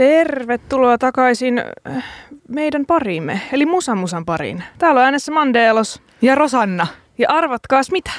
[0.00, 2.04] Tervetuloa takaisin äh,
[2.48, 4.64] meidän pariimme, eli Musan Musan pariin.
[4.78, 6.02] Täällä on äänessä Mandelos.
[6.22, 6.86] Ja Rosanna.
[7.18, 8.10] Ja arvatkaas mitä?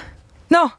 [0.49, 0.69] No,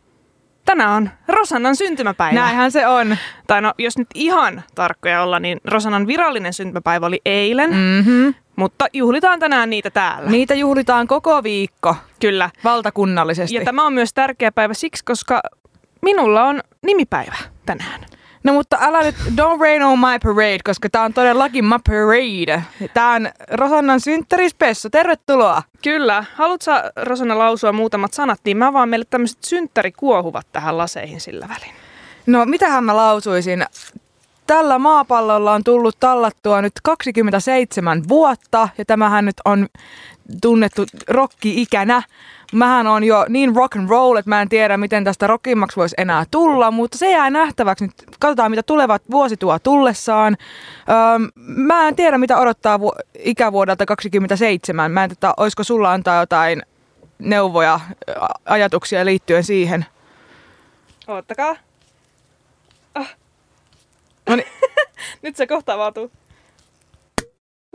[0.64, 2.40] Tänään on Rosannan syntymäpäivä.
[2.40, 3.16] näinhän se on.
[3.46, 7.76] Tai no, jos nyt ihan tarkkoja olla, niin Rosannan virallinen syntymäpäivä oli eilen, mm.
[7.76, 8.34] Mm-hmm.
[8.56, 10.30] mutta juhlitaan tänään niitä täällä.
[10.30, 12.50] Niitä juhlitaan koko viikko Kyllä.
[12.64, 13.56] valtakunnallisesti.
[13.56, 15.40] Ja tämä on myös tärkeä päivä siksi, koska
[16.02, 18.00] minulla on nimipäivä tänään.
[18.44, 22.62] No mutta älä nyt, don't rain on my parade, koska tää on todellakin my parade.
[22.94, 25.62] Tää on Rosannan synttärispessu, tervetuloa.
[25.82, 26.24] Kyllä.
[26.34, 31.74] Haluatko Rosanna lausua muutamat sanat, niin mä vaan meille tämmöiset synttärikuohuvat tähän laseihin sillä välin.
[32.26, 33.66] No mitähän mä lausuisin?
[34.46, 39.68] Tällä maapallolla on tullut tallattua nyt 27 vuotta ja tämähän nyt on
[40.42, 42.02] tunnettu rokki-ikänä.
[42.52, 45.94] Mähän on jo niin rock and roll, että mä en tiedä, miten tästä rockimmaksi voisi
[45.98, 47.84] enää tulla, mutta se jää nähtäväksi.
[47.84, 50.36] Nyt katsotaan, mitä tulevat vuosi tuo tullessaan.
[50.88, 54.90] Öö, mä en tiedä, mitä odottaa vu- ikävuodelta 27.
[54.92, 56.62] Mä en tiedä, olisiko sulla antaa jotain
[57.18, 57.80] neuvoja,
[58.44, 59.86] ajatuksia liittyen siihen.
[61.08, 61.56] Oottakaa.
[64.28, 64.46] Niin.
[65.22, 66.10] Nyt se kohta avautuu.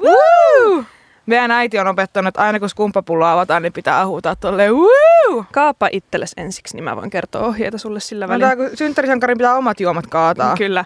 [0.04, 0.84] Woo!
[1.28, 5.46] Meidän äiti on opettanut, että aina kun skumppapulloa avataan, niin pitää huutaa tolleen woo!
[5.54, 8.58] Kaapa itsellesi ensiksi, niin mä voin kertoa ohjeita sulle sillä No, välin.
[8.58, 10.56] kun synttärisankarin pitää omat juomat kaataa.
[10.58, 10.86] Kyllä.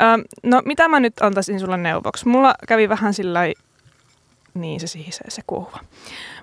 [0.00, 2.28] Ö, no mitä mä nyt antaisin sulle neuvoksi?
[2.28, 3.40] Mulla kävi vähän sillä
[4.54, 5.78] niin se sihisee se kuohuva.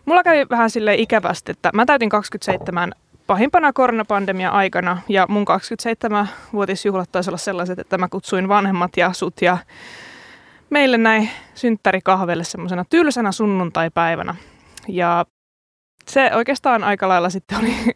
[0.05, 2.91] Mulla kävi vähän sille ikävästi, että mä täytin 27
[3.27, 9.41] pahimpana koronapandemia aikana ja mun 27-vuotisjuhlat taisi olla sellaiset, että mä kutsuin vanhemmat ja sut
[9.41, 9.57] ja
[10.75, 14.35] meille näin synttärikahvelle semmoisena tylsänä sunnuntaipäivänä.
[14.87, 15.25] Ja
[16.07, 17.75] se oikeastaan aika lailla sitten oli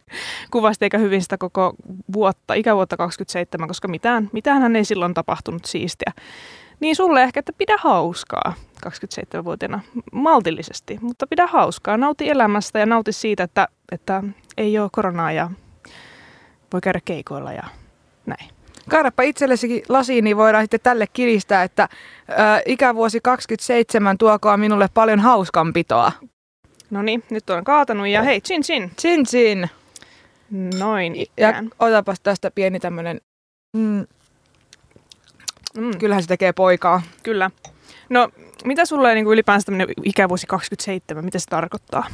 [0.52, 1.74] kuvasti eikä hyvin sitä koko
[2.12, 6.12] vuotta, ikävuotta 27, koska mitään, mitään ei silloin tapahtunut siistiä.
[6.80, 8.54] Niin sulle ehkä, että pidä hauskaa
[8.86, 9.80] 27-vuotiaana
[10.12, 14.22] maltillisesti, mutta pidä hauskaa, nauti elämästä ja nauti siitä, että, että
[14.56, 15.50] ei ole koronaa ja
[16.72, 17.64] voi käydä keikoilla ja
[18.26, 18.59] näin.
[18.88, 21.88] Kaadapa itsellesikin lasiin, niin voidaan sitten tälle kiristää, että
[22.28, 22.34] ö,
[22.66, 26.12] ikävuosi 27 tuokaa minulle paljon hauskanpitoa.
[26.90, 28.90] No niin, nyt on kaatanut ja hei, chin chin.
[29.00, 29.70] Chin chin.
[30.78, 31.70] Noin Ja ikään.
[31.78, 33.20] otapas tästä pieni tämmönen,
[33.76, 34.06] mm,
[35.78, 37.02] Mm, kyllähän se tekee poikaa.
[37.22, 37.50] kyllä.
[38.08, 38.28] No,
[38.64, 42.04] mitä sulle niin ylipäänsä tämmöinen ikävuosi 27, mitä se tarkoittaa?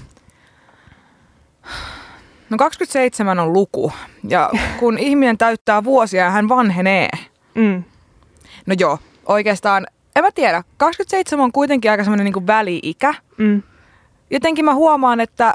[2.51, 3.93] No 27 on luku,
[4.29, 7.09] ja kun ihminen täyttää vuosia, hän vanhenee.
[7.55, 7.85] Mm.
[8.67, 9.87] No joo, oikeastaan,
[10.17, 13.15] en mä tiedä, 27 on kuitenkin aika semmoinen niin väli-ikä.
[13.39, 13.63] Mm.
[14.31, 15.55] Jotenkin mä huomaan, että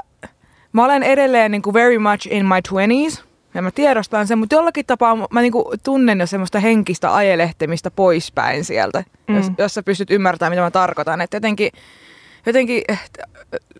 [0.72, 3.22] mä olen edelleen niin kuin very much in my 20s.
[3.54, 7.90] Ja mä tiedostan sen, mutta jollakin tapaa mä niin kuin tunnen jo semmoista henkistä ajelehtemistä
[7.90, 9.36] poispäin sieltä, mm.
[9.36, 11.20] jos, jos sä pystyt ymmärtämään, mitä mä tarkoitan.
[11.20, 11.70] Että jotenkin,
[12.46, 13.00] jotenkin eh,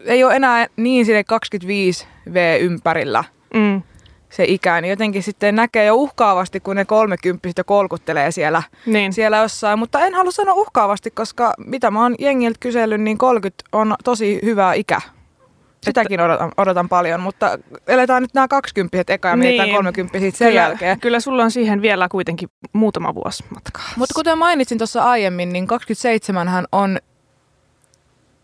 [0.04, 3.24] ei ole enää niin sille 25 V ympärillä
[3.54, 3.82] Mm.
[4.30, 9.12] se ikä, niin jotenkin sitten näkee jo uhkaavasti, kun ne kolmekymppiset jo kolkuttelee siellä, Niin.
[9.12, 9.78] siellä jossain.
[9.78, 14.38] Mutta en halua sanoa uhkaavasti, koska mitä mä oon jengiltä kysellyt, niin 30 on tosi
[14.44, 15.00] hyvä ikä.
[15.84, 19.76] Sitäkin odotan, odotan paljon, mutta eletään nyt nämä 20 eka ja mietitään Niin.
[19.76, 21.00] 30 sitten sen kyllä, jälkeen.
[21.00, 23.82] Kyllä sulla on siihen vielä kuitenkin muutama vuosi matkaa.
[23.96, 26.98] Mutta kuten mainitsin tuossa aiemmin, niin 27 hän on,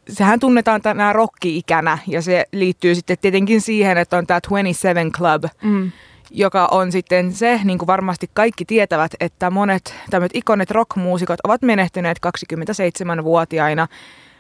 [0.08, 5.44] sehän tunnetaan tänä rokki-ikänä ja se liittyy sitten tietenkin siihen, että on tämä 27 Club,
[5.62, 5.92] Mm.
[6.30, 11.62] joka on sitten se, niin kuin varmasti kaikki tietävät, että monet tämmöiset ikonit rockmuusikot ovat
[11.62, 13.86] menehtyneet 27-vuotiaina.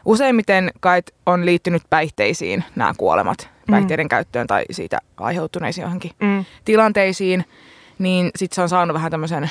[0.04, 3.72] Useimmiten kai on liittynyt päihteisiin nämä kuolemat, Mm.
[3.72, 6.44] päihteiden käyttöön tai siitä aiheutuneisiin johonkin Mm.
[6.64, 7.44] tilanteisiin,
[7.98, 9.50] niin sitten se on saanut vähän tämmöisen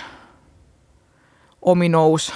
[1.61, 2.33] ominous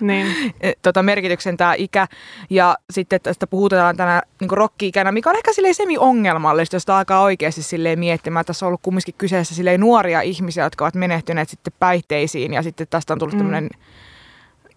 [0.00, 0.26] Niin.
[0.60, 2.06] eh, tota, merkityksen tämä ikä.
[2.50, 7.62] Ja sitten tästä puhutaan tänä niin rokki-ikänä, mikä on ehkä silleen semi-ongelmallista, jos alkaa oikeasti
[7.62, 8.44] silleen miettimään.
[8.44, 12.86] Tässä on ollut kumminkin kyseessä silleen nuoria ihmisiä, jotka ovat menehtyneet sitten päihteisiin ja sitten
[12.90, 13.38] tästä on tullut Mm.
[13.38, 13.44] mm.
[13.44, 13.70] tämmöinen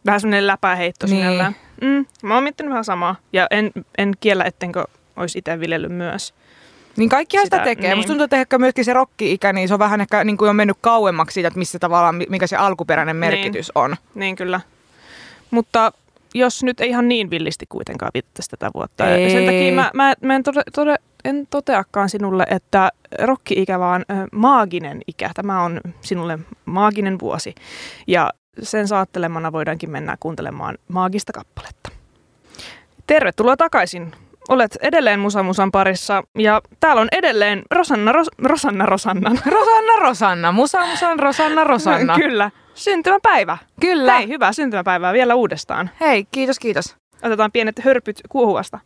[0.06, 1.16] Vähän semmoinen läpäheitto Niin.
[1.18, 1.56] sinällään.
[1.82, 2.06] Mm.
[2.24, 3.16] Mä oon miettinyt vähän samaa.
[3.34, 4.84] Ja en, en kiellä, ettenkö
[5.16, 6.34] olisi itse viljellyt myös.
[6.98, 7.90] Niin kaikkihan sitä, Sitä- tekee.
[7.90, 7.98] niin.
[7.98, 10.56] Musta tuntuu, että ehkä myöskin se rokki-ikä, niin se on vähän ehkä niin kuin on
[10.56, 13.96] mennyt kauemmaksi siitä, että missä tavallaan, mikä se alkuperäinen merkitys on.
[14.16, 14.62] Niin kyllä.
[15.54, 15.92] Mutta
[16.34, 19.06] jos nyt ei ihan niin villisti kuitenkaan viettäisi tätä vuotta.
[19.06, 19.30] Ja Ei.
[19.30, 20.96] sen takia mä, mä, mä en, tode, tode,
[21.26, 22.92] en toteakaan sinulle, että
[23.22, 25.32] rokki-ikä vaan maaginen ikä.
[25.34, 27.56] Tämä on sinulle maaginen vuosi.
[28.08, 28.30] Ja
[28.62, 31.90] sen saattelemana voidaankin mennä kuuntelemaan maagista kappaletta.
[33.08, 34.12] Tervetuloa takaisin.
[34.50, 38.86] Olet edelleen Musa Musan parissa ja täällä on edelleen Rosanna, Ros, Rosanna.
[38.86, 40.52] Rosanna, Rosanna.
[40.52, 42.16] Musa, Musan, Rosanna, Rosanna.
[42.24, 42.52] Kyllä.
[42.76, 43.58] Syntymäpäivä.
[43.82, 44.18] Kyllä.
[44.18, 45.90] Hei, hyvää syntymäpäivää vielä uudestaan.
[46.00, 46.96] Hei, kiitos, kiitos.
[47.24, 48.80] Otetaan pienet hörpyt kuohuvasta.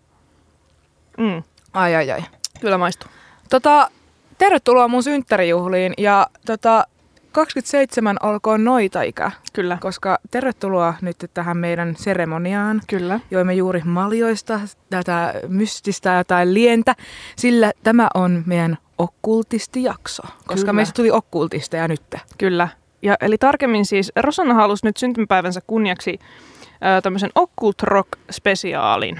[1.17, 1.43] Mm,
[1.73, 2.23] Ai, ai, ai.
[2.61, 3.09] kyllä maistuu.
[3.49, 3.89] Tota,
[4.37, 6.87] tervetuloa mun synttärijuhliin ja tota,
[7.31, 9.77] 27 olkoon noita ikä, Kyllä.
[9.81, 12.81] koska tervetuloa nyt tähän meidän seremoniaan.
[12.87, 13.19] Kyllä.
[13.31, 14.59] Joimme juuri maljoista
[14.89, 16.95] tätä mystistä jotain lientä,
[17.35, 20.73] sillä tämä on meidän okkultistijakso, koska Kyllä.
[20.73, 22.01] meistä tuli okkultisteja nyt.
[22.37, 22.67] Kyllä.
[23.01, 29.19] Ja, eli tarkemmin siis Rosanna halusi nyt syntymäpäivänsä kunniaksi ö, tämmöisen Occult Rock-spesiaalin.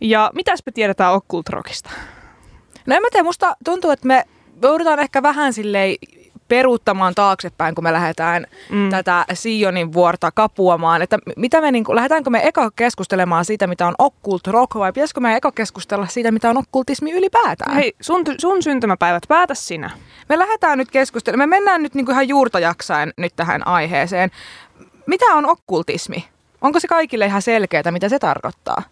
[0.00, 1.90] Ja mitäs me tiedetään Occult Rockista?
[2.86, 4.24] No en mä tiedä, musta tuntuu, että me
[4.62, 5.94] joudutaan ehkä vähän silleen
[6.52, 8.90] peruuttamaan taaksepäin, kun me lähdetään Mm.
[8.90, 11.02] tätä Sionin vuorta kapuamaan.
[11.02, 14.92] Että mitä me, niin kuin, lähdetäänkö me eka keskustelemaan siitä, mitä on occult rock, vai
[14.92, 17.74] pitäisikö me eka keskustella siitä, mitä on okkultismi ylipäätään?
[17.74, 19.90] Hei, sun, sun syntymäpäivät, päätä sinä.
[20.28, 24.30] Me lähdetään nyt keskustelemaan, me mennään nyt niin kuin ihan juurta jaksaen nyt tähän aiheeseen.
[25.06, 26.28] Mitä on okkultismi?
[26.60, 28.82] Onko se kaikille ihan selkeää, mitä se tarkoittaa?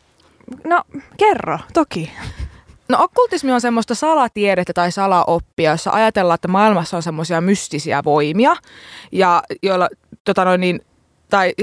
[0.64, 0.82] No,
[1.16, 2.12] kerro, toki.
[2.90, 8.56] No okkultismi on semmoista salatiedettä tai salaoppia, jossa ajatellaan, että maailmassa on semmoisia mystisiä voimia,
[9.12, 9.88] ja joilla,
[10.24, 10.80] tota noin niin,
[11.30, 11.54] tai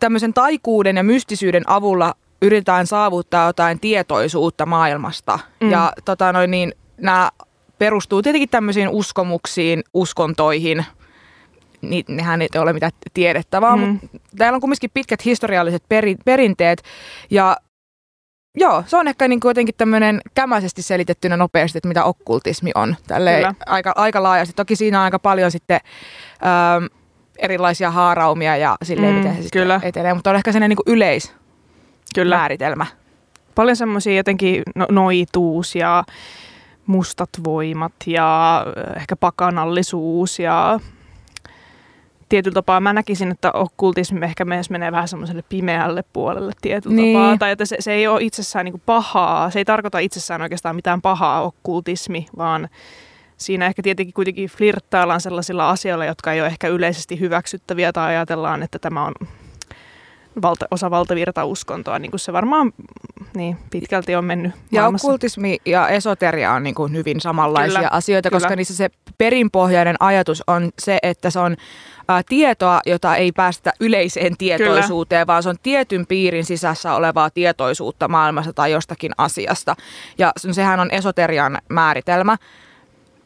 [0.00, 5.38] tämmöisen taikuuden ja mystisyyden avulla yritetään saavuttaa jotain tietoisuutta maailmasta.
[5.60, 5.70] Mm.
[5.70, 7.30] Ja tota noin niin, nämä
[7.78, 10.84] perustuu tietenkin tämmöisiin uskomuksiin, uskontoihin,
[11.80, 13.82] niin nehän ei ole mitään tiedettävää, Mm.
[13.82, 13.88] mm.
[14.02, 16.82] mutta täällä on kumminkin pitkät historialliset peri, perinteet,
[17.30, 17.56] ja
[18.54, 22.96] Joo, se on ehkä niin kuin jotenkin tämmöinen kämäisesti selitettynä nopeasti, että mitä okkultismi on.
[23.08, 23.54] Kyllä.
[23.66, 24.54] aika, aika laajasti.
[24.54, 25.80] Toki siinä on aika paljon sitten
[26.46, 26.84] ähm,
[27.38, 29.80] erilaisia haaraumia ja silleen, Mm, miten se kyllä.
[29.82, 30.14] etenee.
[30.14, 31.04] Mutta on ehkä sellainen niin Kyllä.
[32.16, 32.86] yleismääritelmä.
[33.54, 36.04] Paljon semmoisia jotenkin no, noituus ja
[36.86, 40.80] mustat voimat ja ö, ehkä pakanallisuus ja
[42.32, 47.16] tietyllä tapaa mä näkisin, että okkultismi ehkä myös menee vähän semmoiselle pimeälle puolelle tietyllä Niin.
[47.18, 47.36] tapaa.
[47.38, 51.02] Tai että se, se ei ole itsessään niin pahaa, se ei tarkoita itsessään oikeastaan mitään
[51.02, 52.68] pahaa okkultismi, vaan
[53.36, 58.62] siinä ehkä tietenkin kuitenkin flirttaillaan sellaisilla asioilla, jotka ei ole ehkä yleisesti hyväksyttäviä tai ajatellaan,
[58.62, 59.12] että tämä on
[60.42, 62.72] valta, osa valtavirtauskontoa, niin kuin se varmaan
[63.34, 65.08] niin, pitkälti on mennyt Ja maailmassa.
[65.08, 68.56] okkultismi ja esoteria on niin kuin hyvin samanlaisia Kyllä, asioita, koska kyllä.
[68.56, 71.52] niissä se perinpohjainen ajatus on se, että se on
[72.10, 78.08] ä, tietoa, jota ei päästä yleiseen tietoisuuteen, vaan se on tietyn piirin sisässä olevaa tietoisuutta
[78.08, 79.76] maailmassa tai jostakin asiasta.
[80.18, 82.36] Ja se- sehän on esoterian määritelmä.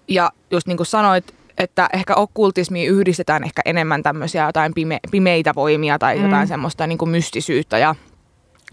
[0.08, 5.52] Ja just niin kuin sanoit, että ehkä okkultismiin yhdistetään ehkä enemmän tämmöisiä jotain pime- pimeitä
[5.54, 6.24] voimia tai Mm.
[6.24, 7.94] jotain semmoista niin kuin mystisyyttä ja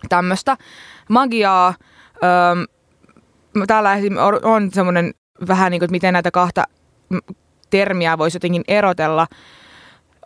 [0.09, 0.57] tämmöistä
[1.09, 1.73] magiaa.
[2.23, 3.97] Öö, täällä
[4.43, 5.13] on- semmoinen
[5.47, 6.63] vähän niin kuin, että miten näitä kahta
[7.69, 9.27] termiä voisi jotenkin erotella.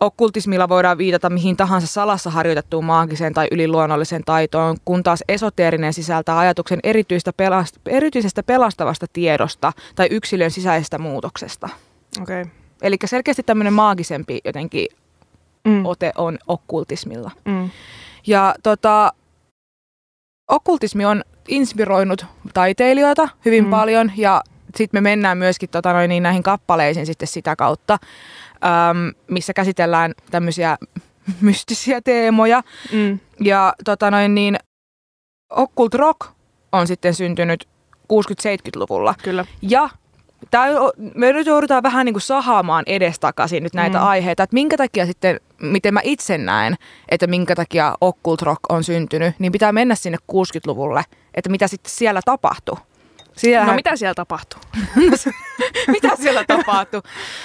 [0.00, 6.38] Okkultismilla voidaan viitata mihin tahansa salassa harjoitettuun maagiseen tai yliluonnolliseen taitoon, kun taas esoteerinen sisältää
[6.38, 11.68] ajatuksen erityistä pelast- erityisestä pelastavasta tiedosta tai yksilön sisäisestä muutoksesta.
[12.22, 12.44] Okei.
[12.82, 14.86] Eli selkeästi tämmöinen maagisempi jotenkin
[15.68, 15.86] Mm.
[15.86, 17.30] ote on okkultismilla.
[17.44, 17.70] Mm.
[18.26, 19.12] Ja tota,
[20.48, 23.70] okkultismi on inspiroinut taiteilijoita hyvin mm.
[23.70, 24.42] paljon ja
[24.76, 27.98] sitten me mennään myöskin tota noin, niin näihin kappaleisiin sitten sitä kautta,
[28.64, 30.78] äm, missä käsitellään tämmöisiä
[31.40, 32.62] mystisiä teemoja.
[32.92, 33.18] Mm.
[33.40, 34.58] Ja tota noin, niin,
[35.50, 36.20] occult rock
[36.72, 37.68] on sitten syntynyt
[38.12, 39.14] 60-70-luvulla.
[39.22, 39.44] Kyllä.
[39.62, 39.88] Ja
[40.50, 40.66] tää,
[41.14, 44.06] me nyt joudutaan vähän niin kuin sahaamaan edestakaisin nyt näitä Mm.
[44.06, 46.74] aiheita, että minkä takia sitten, miten mä itse näen,
[47.08, 51.04] että minkä takia occult rock on syntynyt, niin pitää mennä sinne 60-luvulle,
[51.34, 52.76] että mitä sitten siellä tapahtui.
[53.36, 54.60] Siellähän, No mitä siellä tapahtuu?
[55.94, 57.00] mitä siellä tapahtui?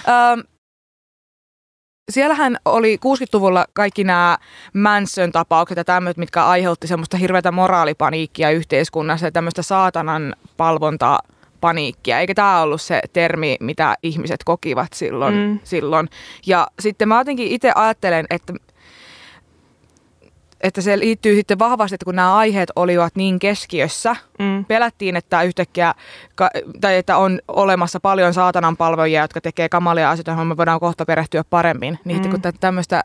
[0.07, 0.43] Öm,
[2.11, 4.37] siellähän oli 60-luvulla kaikki nämä
[4.73, 11.19] Manson-tapaukset ja tämmöiset, mitkä aiheutti semmoista hirveätä moraalipaniikkia yhteiskunnassa ja tämmöistä saatanan palvontaa
[11.63, 12.19] paniikkia.
[12.19, 15.35] Eikä tämä ollut se termi, mitä ihmiset kokivat silloin.
[15.35, 15.59] Mm.
[15.63, 16.09] Silloin.
[16.45, 18.53] Ja sitten mä jotenkin itse ajattelen, että
[20.61, 24.65] että se liittyy sitten vahvasti, että kun nämä aiheet olivat niin keskiössä, Mm.
[24.65, 25.93] pelättiin, että yhtäkkiä,
[26.81, 31.05] tai että on olemassa paljon saatanan palvojia, jotka tekee kamalia asioita, joihin me voidaan kohta
[31.05, 31.99] perehtyä paremmin.
[32.05, 32.29] Niin Mm.
[32.31, 33.03] kun tä- tämmöistä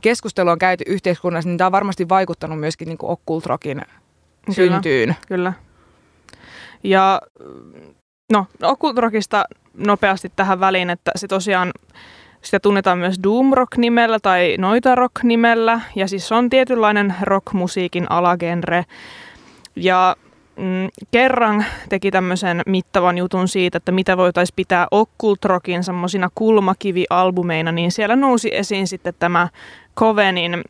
[0.00, 3.82] keskustelua on käyty yhteiskunnassa, niin tämä on varmasti vaikuttanut myöskin niin kuin Occult Rockin
[4.42, 4.54] Kyllä.
[4.54, 5.16] syntyyn.
[5.28, 5.52] Kyllä.
[6.84, 7.20] Ja
[8.30, 9.44] no, Occult Rockista
[9.74, 11.72] nopeasti tähän väliin, että se tosiaan
[12.42, 15.80] sitä tunnetaan myös Doom Rock nimellä tai Noita Rock nimellä.
[15.94, 18.84] Ja siis on tietynlainen rockmusiikin alagenre.
[19.76, 20.16] Ja
[20.56, 27.72] mm, kerran teki tämmöisen mittavan jutun siitä, että mitä voitaisiin pitää Occult Rockin semmoisina kulmakivialbumeina,
[27.72, 29.48] niin siellä nousi esiin sitten tämä
[29.96, 30.64] Covenin,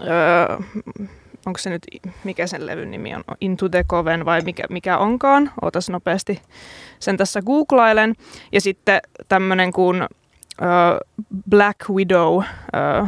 [0.00, 0.56] öö,
[1.46, 1.86] onko se nyt,
[2.24, 6.40] mikä sen levyn nimi on, Into the Coven vai mikä, mikä onkaan, ootas nopeasti
[6.98, 8.14] sen tässä googlailen.
[8.52, 10.08] Ja sitten tämmöinen kuin öö,
[11.50, 12.42] Black Widow,
[12.76, 13.04] öö,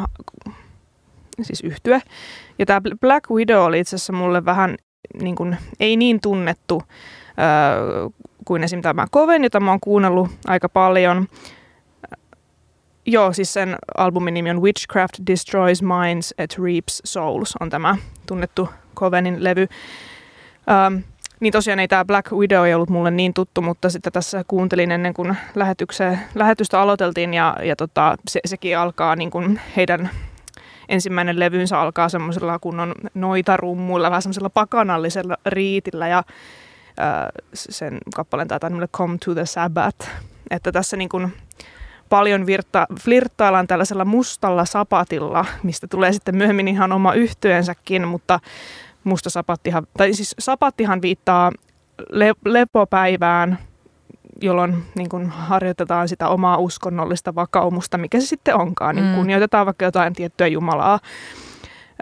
[1.43, 2.03] siis yhtye.
[2.59, 4.77] Ja tämä Black Widow oli itse asiassa mulle vähän
[5.23, 6.83] niin kuin, ei niin tunnettu
[7.39, 8.09] öö,
[8.45, 8.83] kuin esim.
[8.83, 11.29] tämä Coven, jota mä oon kuunnellut aika paljon.
[13.11, 17.97] Joo, siis sen albumin nimi on Witchcraft Destroys Minds and Reaps Souls, on tämä
[18.27, 19.69] tunnettu Covenin levy.
[20.71, 20.95] Ähm,
[21.41, 24.91] niin tosiaan ei tämä Black Widow ei ollut mulle niin tuttu, mutta sitten tässä kuuntelin
[24.91, 25.37] ennen kuin
[26.35, 30.11] lähetystä aloiteltiin ja, ja tota, se, sekin alkaa niin kuin heidän
[30.89, 36.23] ensimmäinen levynsä alkaa semmoisella kunnon noitarummuilla, vähän semmoisella pakanallisella riitillä ja
[36.99, 40.09] ää, sen kappaleen taitaa nimelle Come to the Sabbath.
[40.51, 41.33] Että tässä niin kuin
[42.09, 48.41] paljon virta, flirttaillaan tällaisella mustalla sapatilla, mistä tulee sitten myöhemmin ihan oma yhtyensäkin, mutta
[49.05, 51.53] musta sapattihan, tai siis sapattihan viittaa
[52.11, 53.59] le, lepopäivään,
[54.43, 58.95] jolloin niin kuin harjoitetaan sitä omaa uskonnollista vakaumusta, mikä se sitten onkaan.
[58.97, 59.15] Niin mm.
[59.15, 61.01] kunnioitetaan vaikka jotain tiettyä Jumalaa,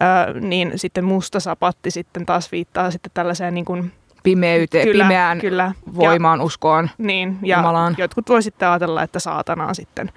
[0.02, 3.92] ö, niin sitten musta sapatti sitten taas viittaa sitten tällaiseen niin kuin
[4.26, 5.72] pimeyteen, kyllä, pimeään kyllä.
[5.96, 7.94] voimaan, ja, uskoon, niin, ja Jumalaan.
[7.98, 10.12] Jotkut voi sitten ajatella, että saatanaa sitten.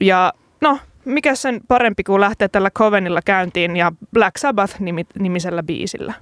[0.00, 6.12] Ja no, mikä sen parempi kuin lähteä tällä Covenilla käyntiin ja Black Sabbath-nimisellä biisillä.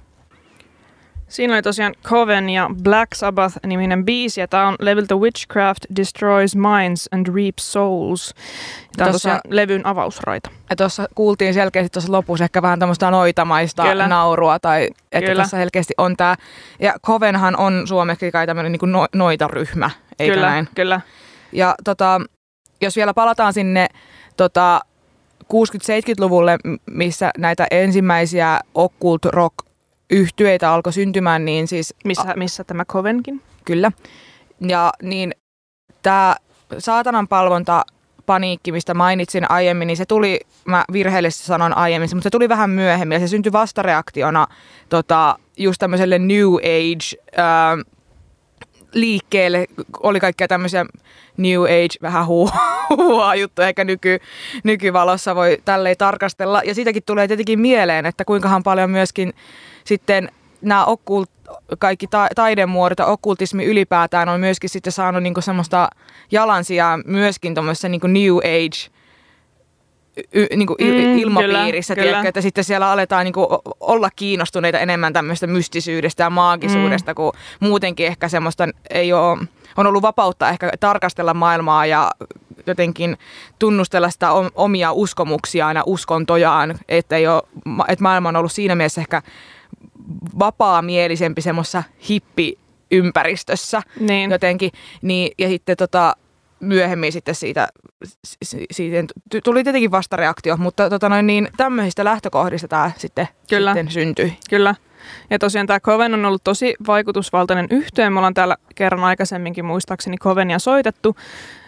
[1.27, 7.09] Siinä oli tosiaan Coven ja Black Sabbath-niminen biisi, ja tämä on leveltä Witchcraft Destroys Minds
[7.11, 8.33] and Reaps Souls.
[8.97, 10.49] Tämä on tosiaan levyn avausraita.
[10.69, 14.07] Ja tuossa kuultiin selkeästi tuossa lopussa ehkä vähän tämmöistä noitamaista Kyllä.
[14.07, 15.43] naurua, tai että Kyllä.
[15.43, 16.35] tässä selkeästi on tämä.
[16.79, 19.89] Ja Covenhan on suomeksi kai tämmöinen niin no, noitaryhmä,
[20.19, 20.67] eikö Kyllä, näin?
[20.75, 21.01] Kyllä.
[21.51, 22.21] Ja tota,
[22.81, 23.87] jos vielä palataan sinne
[24.37, 24.81] tota,
[25.43, 29.55] 60-70-luvulle, missä näitä ensimmäisiä occult rock
[30.09, 31.93] yhtyeitä alkoi syntymään, niin siis...
[32.05, 33.41] Missä, missä tämä Covenkin?
[33.65, 33.91] Kyllä.
[34.67, 35.31] Ja niin
[36.01, 36.35] tämä
[36.77, 37.85] saatanan palvonta
[38.25, 42.69] paniikki, mistä mainitsin aiemmin, niin se tuli, mä virheellisesti sanon aiemmin, mutta se tuli vähän
[42.69, 44.47] myöhemmin ja se syntyi vastareaktiona
[44.89, 47.77] tota, just tämmöiselle New Age ää,
[48.93, 49.65] liikkeelle.
[50.03, 50.85] Oli kaikkea tämmöisiä
[51.37, 54.19] New Age, vähän huuhaa juttuja, eikä nyky,
[54.63, 56.61] nykyvalossa voi tälleen tarkastella.
[56.65, 59.33] Ja siitäkin tulee tietenkin mieleen, että kuinkahan paljon myöskin
[59.85, 60.29] sitten
[60.61, 61.29] nämä okkult,
[61.79, 65.89] kaikki ta- taidemuodot ja okkultismi ylipäätään on myöskin sitten saanut niinku semmoista
[66.31, 68.95] jalansijaa myöskin tuommoisessa niinku New Age
[70.33, 73.47] y, niinku mm, ilmapiirissä, kyllä, tiedätkö, että sitten siellä aletaan niinku
[73.79, 77.15] olla kiinnostuneita enemmän tämmöistä mystisyydestä ja maagisuudesta, mm.
[77.15, 79.37] kun muutenkin ehkä semmoista ei ole,
[79.77, 82.11] on ollut vapautta ehkä tarkastella maailmaa ja
[82.67, 83.17] jotenkin
[83.59, 87.43] tunnustella sitä omia uskomuksiaan ja uskontojaan, että, ei ole,
[87.87, 89.21] että maailma on ollut siinä mielessä ehkä
[90.39, 94.31] vapaamielisempi semmoisessa hippiympäristössä niin.
[94.31, 94.71] jotenkin.
[95.01, 96.15] Niin, ja sitten tota,
[96.59, 97.67] myöhemmin sitten siitä,
[98.71, 99.13] siitä
[99.43, 103.73] tuli tietenkin vastareaktio, mutta tota noin, niin tämmöisistä lähtökohdista tämä sitten, Kyllä.
[103.73, 104.37] sitten syntyi.
[104.49, 104.75] Kyllä.
[105.29, 108.13] Ja tosiaan tämä Coven on ollut tosi vaikutusvaltainen yhteen.
[108.13, 111.15] Me ollaan täällä kerran aikaisemminkin muistaakseni Covenia soitettu.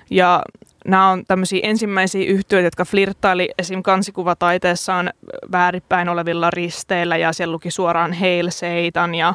[0.10, 0.42] Ja
[0.88, 3.84] nämä on tämmöisiä ensimmäisiä yhtiöitä, jotka flirttaili esim.
[3.84, 5.14] kansikuvataiteessaan
[5.52, 9.34] väärinpäin olevilla risteillä ja siellä luki suoraan Hail Satan ja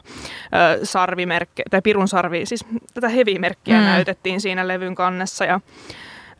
[0.74, 3.84] ö, sarvimerkki, tai pirun sarvi, siis tätä hevimerkkiä mm.
[3.84, 5.60] näytettiin siinä levyn kannessa ja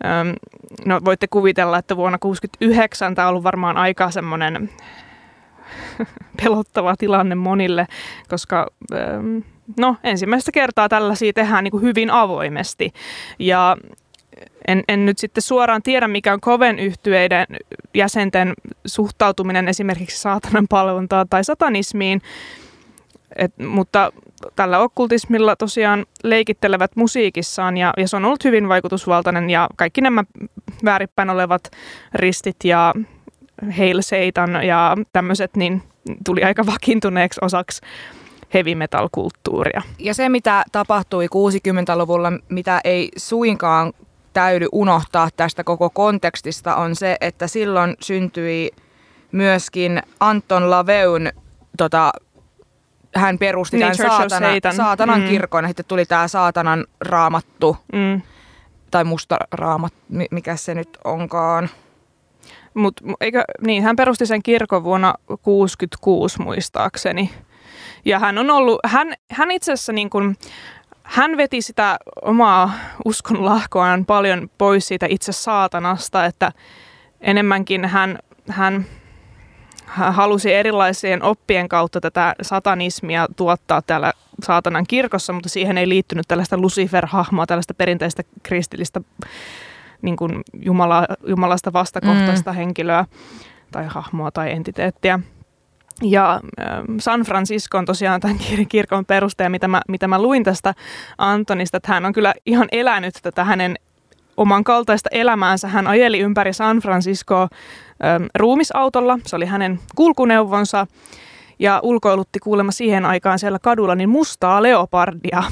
[0.05, 0.39] ö,
[0.85, 4.71] no voitte kuvitella, että vuonna 1969 tämä on ollut varmaan aika semmoinen
[6.43, 7.87] pelottava tilanne monille,
[8.29, 8.67] koska
[9.77, 12.93] no ensimmäistä kertaa tällaisia tehdään niin kuin hyvin avoimesti
[13.39, 13.77] ja
[14.69, 17.47] en, en nyt sitten suoraan tiedä, mikä on koven yhtyeiden
[17.95, 18.53] jäsenten
[18.87, 22.23] suhtautuminen esimerkiksi saatanan palvontaan tai satanismiin,
[23.37, 24.13] Et, mutta
[24.57, 30.25] tällä okkultismilla tosiaan leikittelevät musiikissaan ja, ja se on ollut hyvin vaikutusvaltainen ja kaikki nämä
[30.85, 31.63] väärinpäin olevat
[32.15, 32.95] ristit ja
[33.79, 35.83] Hail Satan ja tämmöiset niin
[36.25, 37.81] tuli aika vakiintuneeksi osaksi
[38.55, 39.83] heavy metal-kulttuuria.
[39.99, 43.93] Ja se, mitä tapahtui 60-luvulla, mitä ei suinkaan
[44.33, 48.71] täydy unohtaa tästä koko kontekstista on se, että silloin syntyi
[49.33, 51.31] myöskin Anton Laveun,
[51.79, 52.13] tota,
[53.17, 54.75] hän perusti niin, tämän saatana, Satan.
[54.75, 55.29] saatanan mm.
[55.29, 58.23] kirkon, ja sitten tuli tämä saatanan raamattu, mm.
[58.91, 59.93] tai musta raamat,
[60.31, 61.69] mikä se nyt onkaan.
[62.75, 67.31] Mut, eikö, niin, hän perusti sen kirkon vuonna 1966 muistaakseni.
[68.05, 70.37] Ja hän on ollut, hän, hän itse asiassa niin kuin,
[71.13, 72.73] hän veti sitä omaa
[73.05, 76.53] uskon lahkoaan paljon pois siitä itse saatanasta, että
[77.21, 78.87] enemmänkin hän, hän
[79.87, 86.57] halusi erilaisien oppien kautta tätä satanismia tuottaa täällä saatanan kirkossa, mutta siihen ei liittynyt tällaista
[86.57, 89.01] Lucifer-hahmoa, tällaista perinteistä kristillistä
[90.03, 92.57] niin kuin Jumala, Jumalasta vastakohtaista mm.
[92.57, 93.05] henkilöä
[93.73, 95.21] tai hahmoa tai entiteettiä.
[96.03, 96.41] Ja
[97.01, 100.75] San Francisco on tosiaan tämän kirkon perustaja, mitä mä, mitä mä luin tästä
[101.19, 103.77] Antonista, että hän on kyllä ihan elänyt tätä hänen
[104.37, 105.69] oman kaltaista elämäänsä.
[105.69, 107.49] Hän ajeli ympäri San Franciscoa
[108.35, 110.87] ruumisautolla, se oli hänen kulkuneuvonsa,
[111.59, 115.43] ja ulkoilutti kuulemma siihen aikaan siellä kadulla niin mustaa leopardia.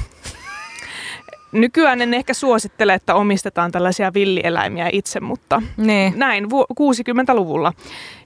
[1.51, 6.13] Nykyään en ehkä suosittele, että omistetaan tällaisia villieläimiä itse, mutta niin.
[6.15, 7.73] näin vu- 60-luvulla.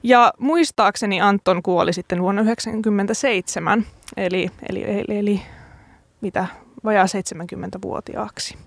[0.04, 3.86] Ja muistaakseni Anton kuoli sitten vuonna 1997,
[4.18, 5.42] eli, eli, eli, eli
[6.22, 6.48] mitä,
[6.84, 8.58] vajaa 70-vuotiaaksi.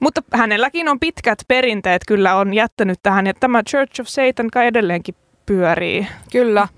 [0.00, 4.66] Mutta hänelläkin on pitkät perinteet kyllä on jättänyt tähän, ja tämä Church of Satan kai
[4.66, 5.14] edelleenkin
[5.46, 6.06] pyörii.
[6.32, 6.68] Kyllä.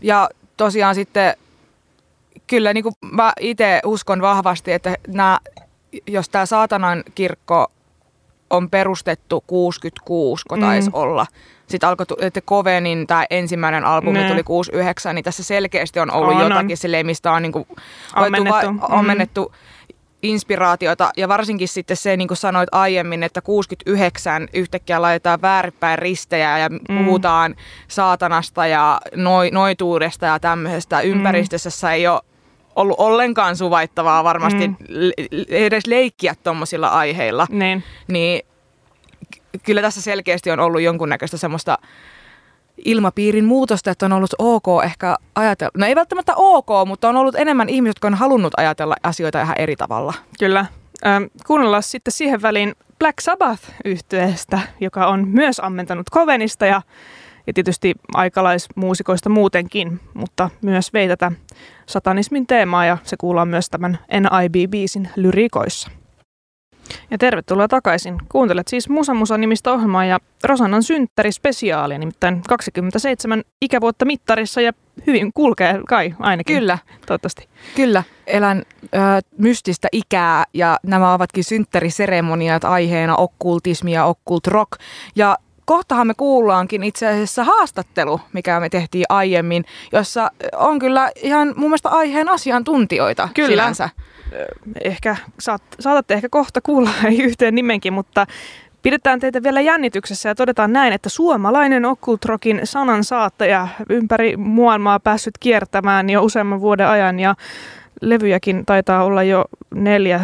[0.00, 1.34] Ja tosiaan sitten,
[2.46, 5.38] kyllä niin kuin mä itse uskon vahvasti, että nämä,
[6.06, 7.72] jos tämä saatanan kirkko
[8.50, 10.94] on perustettu 66, kun taisi mm.
[10.94, 11.26] olla.
[11.66, 14.28] Sitten alkoi, että Kovenin tämä ensimmäinen albumi ne.
[14.28, 16.76] tuli 69, niin tässä selkeästi on ollut on, jotakin on.
[16.76, 17.66] silleen, mistä on niin kuin,
[18.14, 18.66] ammennettu.
[18.66, 18.78] Va- mm.
[18.88, 19.52] ammennettu
[20.22, 26.58] inspiraatiota ja varsinkin sitten se, niin kuin sanoit aiemmin, että 69 yhtäkkiä laitetaan väärinpäin ristejä
[26.58, 27.04] ja mm.
[27.04, 27.56] puhutaan
[27.88, 31.10] saatanasta ja noi, noituudesta ja tämmöisestä mm.
[31.10, 32.20] ympäristössä ei ole
[32.78, 34.76] ollut ollenkaan suvaittavaa varmasti mm.
[35.48, 37.46] edes leikkiä tuommoisilla aiheilla.
[37.50, 37.84] Niin.
[38.08, 38.42] niin
[39.62, 41.78] kyllä tässä selkeästi on ollut jonkunnäköistä semmoista
[42.84, 47.34] ilmapiirin muutosta, että on ollut ok ehkä ajatella, no ei välttämättä ok, mutta on ollut
[47.34, 50.14] enemmän ihmisiä, jotka on halunnut ajatella asioita ihan eri tavalla.
[50.38, 50.66] Kyllä.
[51.06, 56.82] Ähm, kuunnellaan sitten siihen väliin Black sabbath yhtyeestä joka on myös ammentanut Covenista ja,
[57.48, 61.32] ja tietysti aikalaismuusikoista muutenkin, mutta myös vei tätä
[61.86, 65.90] satanismin teemaa ja se kuullaan myös tämän NIB-biisin lyrikoissa.
[67.10, 68.18] Ja tervetuloa takaisin.
[68.28, 74.72] Kuuntelet siis Musa Musa nimistä ohjelmaa ja Rosannan synttärispesiaalia, nimittäin 27 ikävuotta mittarissa ja
[75.06, 76.56] hyvin kulkee kai ainakin.
[76.56, 76.78] Kyllä.
[77.06, 77.48] Toivottavasti.
[77.76, 78.02] Kyllä.
[78.26, 78.98] Elän ö,
[79.38, 84.72] mystistä ikää ja nämä ovatkin synttäriseremoniat aiheena okkultismi ja okkult rock.
[85.16, 85.36] Ja
[85.68, 91.70] kohtahan me kuullaankin itse asiassa haastattelu, mikä me tehtiin aiemmin, jossa on kyllä ihan mun
[91.70, 93.48] mielestä aiheen asiantuntijoita Kyllä.
[93.48, 93.90] Sinänsä
[94.84, 96.90] ehkä saat, saatatte ehkä kohta kuulla
[97.24, 98.26] yhteen nimenkin, mutta
[98.82, 105.38] Pidetään teitä vielä jännityksessä ja todetaan näin, että suomalainen okkultrokin sanan saattaja ympäri maailmaa päässyt
[105.38, 107.34] kiertämään jo useamman vuoden ajan ja
[108.00, 110.20] levyjäkin taitaa olla jo neljä,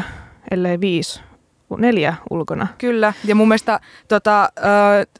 [0.50, 1.20] ellei viisi
[1.78, 2.66] neljä ulkona.
[2.78, 4.48] Kyllä, ja mun mielestä tota,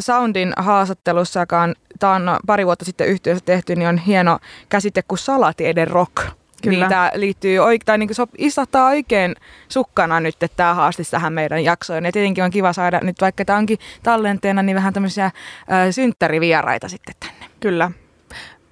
[0.00, 5.88] Soundin haastattelussakaan, tämä on pari vuotta sitten yhteydessä tehty, niin on hieno käsite kuin salatieden
[5.88, 6.14] rock.
[6.62, 6.78] Kyllä.
[6.78, 9.34] Niin tämä liittyy oikein, niin se istahtaa oikein
[9.68, 12.04] sukkana nyt, että tämä haastisi tähän meidän jaksoon.
[12.04, 15.32] Ja tietenkin on kiva saada nyt, vaikka tämä onkin tallenteena, niin vähän tämmöisiä äh,
[15.90, 17.46] synttärivieraita sitten tänne.
[17.60, 17.90] Kyllä.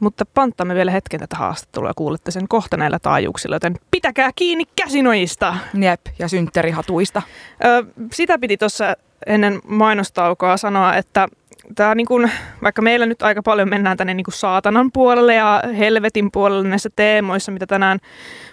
[0.02, 4.64] Mutta panttamme vielä hetken tätä haastattelua ja kuulette sen kohta näillä taajuuksilla, joten pitäkää kiinni
[4.76, 5.56] käsinojista.
[5.74, 7.22] Jep, ja synttärihatuista.
[7.64, 11.28] Ö, sitä piti tuossa ennen mainostaukoa sanoa, että
[11.74, 12.30] tämä niin kuin,
[12.62, 16.90] vaikka meillä nyt aika paljon mennään tänne niin kuin saatanan puolelle ja helvetin puolelle näissä
[16.96, 17.98] teemoissa, mitä tänään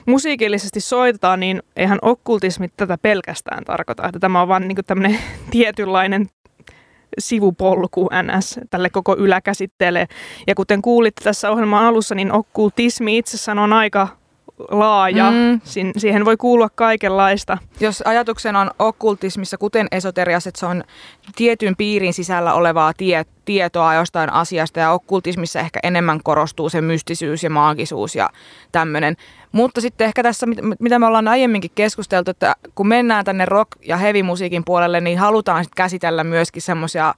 [0.06, 4.08] musiikillisesti soitetaan, niin eihän okkultismi tätä pelkästään tarkoita.
[4.08, 5.20] Että tämä on vain niin tämmöinen
[5.52, 6.28] tietynlainen
[7.20, 10.08] sivupolku NS tälle koko yläkäsitteelle.
[10.48, 14.19] Ja kuten kuulitte tässä ohjelman alussa, niin okkultismi itsessään on aika
[14.72, 15.32] laaja.
[15.32, 15.62] Mm.
[15.64, 17.58] Si- siihen voi kuulua kaikenlaista.
[17.80, 20.84] Jos ajatuksena on okkultismissa, kuten esoteriassa, että se on
[21.36, 27.44] tietyn piirin sisällä olevaa tie- tietoa jostain asiasta ja okkultismissa ehkä enemmän korostuu se mystisyys
[27.44, 28.30] ja maagisuus ja
[28.72, 29.16] tämmöinen.
[29.52, 30.48] Mutta sitten ehkä tässä,
[30.80, 35.64] mitä me ollaan aiemminkin keskusteltu, että kun mennään tänne rock- ja heavy-musiikin puolelle, niin halutaan
[35.64, 37.14] sitten käsitellä myöskin semmoisia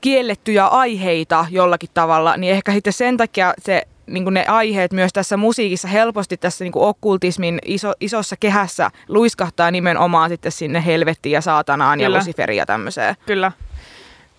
[0.00, 5.36] kiellettyjä aiheita jollakin tavalla, niin ehkä sitten sen takia se niin ne aiheet myös tässä
[5.36, 11.98] musiikissa helposti tässä niin okkultismin iso, isossa kehässä luiskahtaa nimenomaan sitten sinne helvettiin ja saatanaan
[11.98, 12.16] Kyllä.
[12.16, 13.16] ja Luciferiin ja tämmöiseen.
[13.26, 13.52] Kyllä.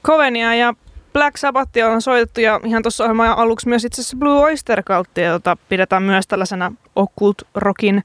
[0.04, 0.74] Covenia ja
[1.14, 5.26] Black Sabbathia on soitettu ja ihan tuossa ohjelman aluksi myös itse asiassa Blue Oyster Cultia,
[5.26, 8.04] jota pidetään myös tällaisena occult rockin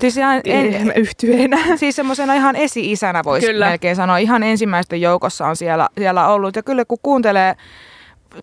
[0.00, 1.58] Siis ihan en, yhtyeenä.
[1.76, 4.18] Siis semmoisena ihan esi-isänä voisi melkein sanoa.
[4.18, 6.56] Ihan ensimmäisten joukossa on siellä, siellä ollut.
[6.56, 7.56] Ja kyllä kun kuuntelee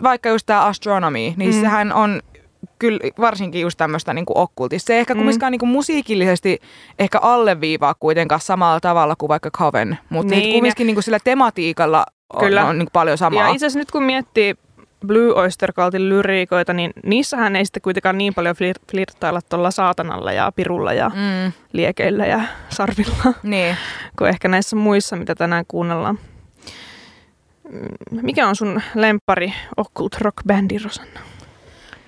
[0.04, 1.62] vaikka just tämä astronomy, niin mm.
[1.62, 2.21] sehän on
[2.80, 4.88] kyllä varsinkin just tämmöistä niin okkultista.
[4.88, 5.17] Se ei ehkä Mm.
[5.17, 6.60] kumminkaan niin musiikillisesti
[7.00, 12.39] ehkä alleviivaa kuitenkaan samalla tavalla kuin vaikka Coven, mutta Niin, kumminkin niin sillä tematiikalla on,
[12.39, 12.65] Kyllä.
[12.65, 13.43] on niin paljon samaa.
[13.43, 14.56] Ja itse asiassa nyt kun miettii
[15.08, 20.32] Blue Oyster Cultin lyriikoita, niin niissähän ei sitten kuitenkaan niin paljon flir- flirttailla tuolla saatanalla
[20.32, 23.78] ja pirulla ja Mm, liekeillä ja sarvilla niin.
[24.17, 26.19] kuin ehkä näissä muissa, mitä tänään kuunnellaan.
[27.69, 31.19] Mm, Mikä on sun lempari occult rock bändi, Rosanna?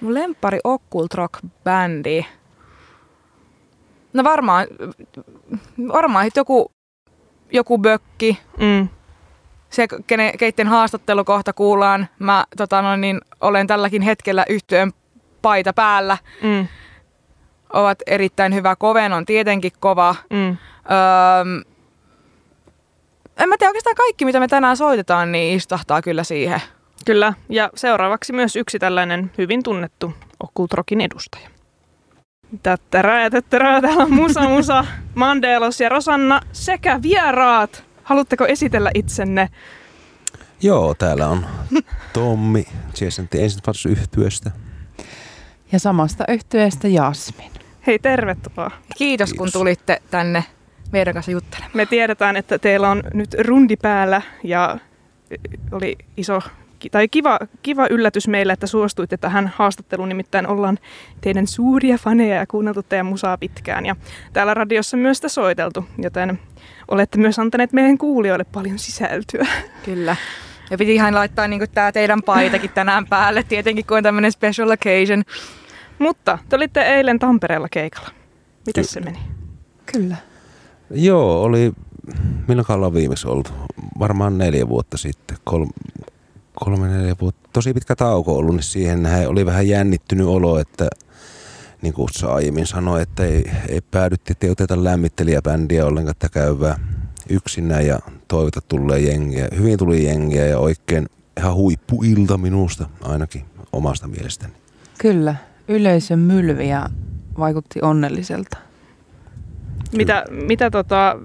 [0.02, 2.26] Mun lemppari occult rock bändi.
[4.14, 4.68] No varmaan,
[5.94, 6.72] varmaan joku,
[7.52, 8.88] joku bökki, Mm.
[9.70, 12.08] se, kene, keitten haastattelu kohta kuullaan.
[12.20, 14.92] Mä tota, no, niin, olen tälläkin hetkellä yhtyön
[15.42, 16.18] paita päällä.
[16.44, 16.68] Mm.
[17.74, 18.76] Ovat erittäin hyvä.
[18.76, 20.16] Koven on tietenkin kova.
[20.30, 20.48] Mm.
[20.50, 20.58] Öö,
[23.40, 26.62] en mä tiedä, oikeastaan kaikki, mitä me tänään soitetaan, niin istahtaa kyllä siihen.
[27.06, 31.50] Kyllä, ja seuraavaksi myös yksi tällainen hyvin tunnettu occult rockin edustaja.
[32.64, 37.84] Tättärää ja tättärää, täällä on Musa Musa, Mandelos ja Rosanna sekä vieraat.
[38.04, 39.50] Haluatteko esitellä itsenne?
[40.62, 41.46] Joo, täällä on
[42.14, 42.66] Tommi
[43.02, 44.52] Jason ensin yhtyöstä.
[45.72, 47.52] Ja samasta yhtyeestä Jasmin.
[47.88, 48.72] Hei, tervetuloa.
[48.98, 49.54] Kiitos, kun Kiitos.
[49.54, 50.44] tulitte tänne
[50.92, 51.72] meidän kanssa juttelemaan.
[51.74, 54.78] Me tiedetään, että teillä on nyt rundi päällä ja
[55.72, 56.42] oli iso
[56.92, 60.10] tai kiva, kiva yllätys meille, että suostuitte tähän haastatteluun.
[60.10, 60.80] Nimittäin ollaan
[61.22, 63.86] teidän suuria faneja ja kuunneltu teidän musaa pitkään.
[63.86, 63.96] Ja
[64.34, 66.40] täällä radiossa myös sitä soiteltu, joten
[66.88, 69.48] olette myös antaneet meidän kuulijoille paljon sisältöä.
[69.86, 70.16] Kyllä.
[70.70, 74.70] Ja piti ihan laittaa niin tämä teidän paitakin tänään päälle, tietenkin kun on tämmöinen special
[74.70, 75.24] occasion.
[76.00, 78.10] Mutta te olitte eilen Tampereella keikalla.
[78.66, 79.20] Miten se meni?
[79.94, 80.16] Kyllä.
[80.92, 81.74] Joo, oli,
[82.48, 83.54] milloin ollaan viimeksi ollut?
[84.00, 85.66] Varmaan neljä vuotta sitten, Kol,
[86.54, 87.50] kolme neljä vuotta.
[87.54, 90.88] Tosi pitkä tauko ollut, niin siihen oli vähän jännittynyt olo, että
[91.82, 96.30] niin kuin sä aiemmin sanoi, että ei, ei päädyttiin, että ei oteta lämmittelijäbändiä ollenkaan, että
[96.30, 96.80] käyvää
[97.30, 99.48] yksinään ja toivota tulee jengiä.
[99.58, 104.54] Hyvin tuli jengiä ja oikein ihan huippuilta minusta ainakin omasta mielestäni.
[104.98, 105.36] Kyllä.
[105.68, 106.90] Yleisön mylviä
[107.40, 108.58] vaikutti onnelliselta.
[109.96, 111.16] Mitä, mitä tota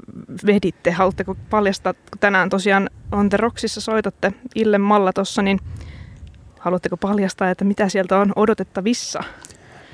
[0.46, 0.90] veditte?
[0.90, 5.60] Haluatteko paljastaa, kun tänään tosiaan on The Rocksissa soitatte Ille Malla tossa, niin
[6.60, 9.20] haluatteko paljastaa, että mitä sieltä on odotettavissa?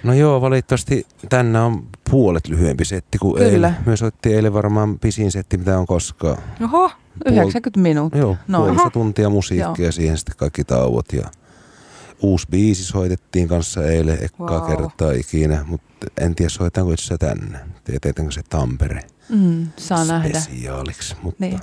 [0.02, 3.50] No joo, valitettavasti tänään on puolet lyhyempi setti kuin Kyllä.
[3.50, 3.76] eilen.
[3.86, 6.36] Me soittiin eilen varmaan pisin setti, mitä on koskaan.
[6.64, 6.90] Oho,
[7.26, 8.20] 90 minuuttia.
[8.20, 8.64] Joo, Noin.
[8.64, 9.92] puolesta tuntia musiikkia Joo.
[9.92, 11.12] siihen sitten kaikki tauot.
[11.12, 11.28] Ja
[12.22, 14.76] uusi biisi soitettiin kanssa eilen ekkaa Wow.
[14.76, 17.58] kertaa ikinä, mutta en tiedä soitetaanko itse tänne.
[17.84, 20.40] Tietääkö se Tampere Mm, saa nähdä.
[20.40, 21.16] spesiaaliksi.
[21.22, 21.60] Mutta, Niin.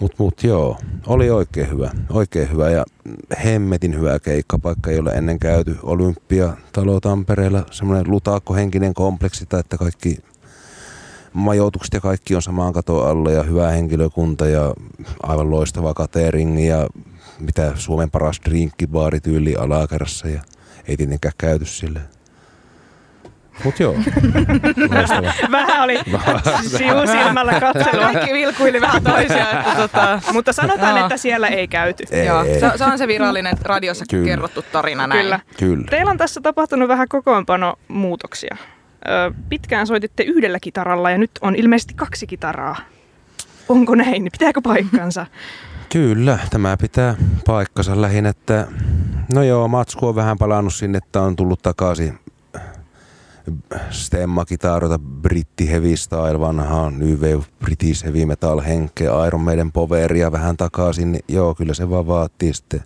[0.00, 1.90] mut, mut joo, oli oikein hyvä.
[2.10, 2.84] Oikein hyvä ja
[3.44, 7.66] hemmetin hyvä keikkapaikka, ei ole ennen käyty Olympiatalo Tampereella.
[7.70, 10.18] Semmoinen lutaakkohenkinen kompleksi, että kaikki
[11.32, 14.74] majoitukset ja kaikki on samaan katon alla ja hyvä henkilökunta ja
[15.22, 16.86] aivan loistava catering ja
[17.40, 20.40] mitä Suomen paras drinkkibaari tyyli alakerrassa ja
[20.88, 22.00] ei tietenkään käyty sille.
[23.64, 23.94] Mut joo.
[25.52, 25.98] Vähän oli
[26.78, 28.12] sivu silmällä katselua.
[28.12, 29.76] kaikki vilkuili vähän toisiaan.
[29.76, 32.04] Tota, Mutta sanotaan, että siellä ei käyty.
[32.10, 32.60] Ei, joo, ei.
[32.60, 34.24] se, se, on se virallinen radiossa Kyllä.
[34.24, 35.22] kerrottu tarina näin.
[35.22, 35.40] Kyllä.
[35.58, 35.84] Kyllä.
[35.90, 38.56] Teillä on tässä tapahtunut vähän kokoonpanomuutoksia.
[39.08, 42.76] Ö, pitkään soititte yhdellä kitaralla ja nyt on ilmeisesti kaksi kitaraa.
[43.68, 44.28] Onko näin?
[44.32, 45.26] Pitääkö paikkansa?
[45.92, 48.66] Kyllä, tämä pitää paikkansa lähinnä, että
[49.34, 52.18] no joo, Matsku on vähän palannut sinne, että on tullut takaisin.
[53.90, 60.56] Stemmakitaroita, britti heavy style, vanhaa New Wave British heavy metal henkeä, Iron Maiden poveria vähän
[60.56, 62.82] takaisin, niin joo, kyllä se vaan vaatii sitten.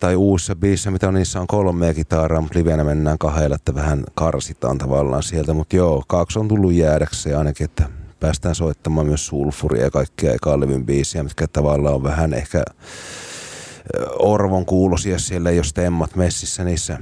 [0.00, 4.04] Tai uusissa biisissä, mitä on, niissä on kolmea kitaraa, mutta livenä mennään kahdella, että vähän
[4.14, 9.82] karsitaan tavallaan sieltä, mutta joo, kaksi on tullut jäädäkseen ainakin, että päästään soittamaan myös sulfuria
[9.82, 12.62] ja kaikkia ekaan levyn biisiä, mitkä tavallaan on vähän ehkä
[14.18, 16.98] Orvon kuulosia siellä, jos temmat messissä niissä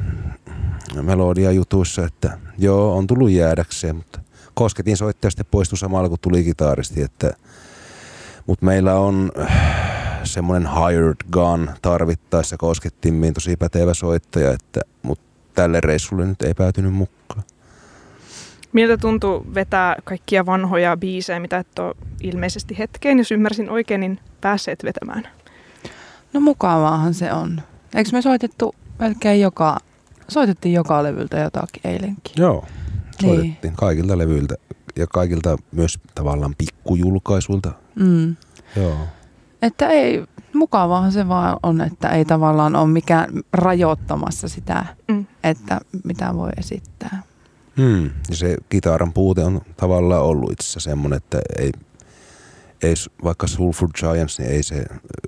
[1.03, 4.21] melodiajutuissa, että joo, on tullut jäädäkseen, mutta
[4.55, 7.33] kosketin soittaja sitten poistui samalla kun tuli kitaristi, että
[8.47, 15.25] mutta meillä on äh, semmoinen hired gun tarvittaessa koskettimmiin tosi pätevä soittaja, että, mutta
[15.55, 17.43] tälle reissulle nyt ei päätynyt mukaan.
[18.77, 24.19] Miltä tuntuu vetää kaikkia vanhoja biisejä, mitä et ole ilmeisesti hetkeen, jos ymmärsin oikein, niin
[24.41, 25.29] päässeet vetämään?
[26.33, 27.61] No mukavaahan se on.
[27.95, 29.77] Eikö me soitettu melkein joka,
[30.29, 32.35] soitettiin joka levyltä jotakin eilenkin?
[32.37, 32.65] Joo,
[33.23, 33.37] Niin.
[33.37, 34.55] soitettiin kaikilta levyiltä
[34.97, 37.73] ja kaikilta myös tavallaan pikkujulkaisuilta.
[37.95, 38.37] Mm.
[38.77, 38.97] Joo.
[39.62, 45.27] Että ei, Mukavaahan se vaan on, että ei tavallaan ole mikään rajoittamassa sitä, Mm.
[45.45, 47.23] että mitä voi esittää.
[47.77, 48.05] Hmm.
[48.31, 51.73] Ja se kitaran puute on tavallaan ollut itse asiassa semmoinen, että ei,
[52.83, 54.85] ei, vaikka Sulfur Giants, niin ei se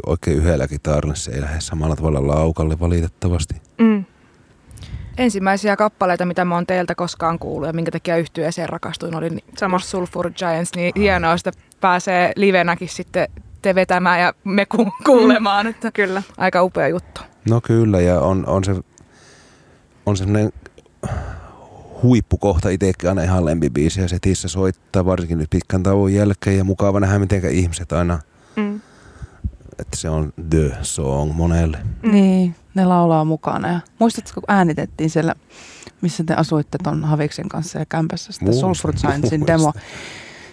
[0.07, 3.55] oikein yhdellä kitaralla, se ei lähde samalla tavalla laukalle valitettavasti.
[3.79, 4.05] Mm.
[5.19, 9.45] Ensimmäisiä kappaleita, mitä mä oon teiltä koskaan kuullut ja minkä takia yhtyeeseen rakastuin, oli ni-
[9.59, 9.79] Sama.
[9.79, 10.71] Sulfur Giants.
[10.77, 13.29] Niin hienoa, että pääsee livenäkin sitten
[13.63, 15.67] te vetämään ja me ku- kuulemaan.
[15.67, 16.23] Että Kyllä.
[16.37, 17.21] aika upea juttu.
[17.49, 18.75] No kyllä, ja on, on se
[20.07, 20.53] on semmoinen
[22.03, 27.01] huippukohta itsekin aina ihan lempibiisi ja setissä soittaa varsinkin nyt pitkän tauon jälkeen ja mukava
[27.01, 28.19] nähdä miten ihmiset aina,
[28.57, 28.81] Mm.
[29.79, 31.79] että se on the song monelle.
[32.03, 33.69] Niin, ne laulaa mukana.
[33.69, 35.35] Ja muistatko, kun äänitettiin siellä,
[36.01, 39.47] missä te asuitte ton Haviksen kanssa ja kämpässä sitä Sulfur Giantsin muistan.
[39.59, 39.73] demo.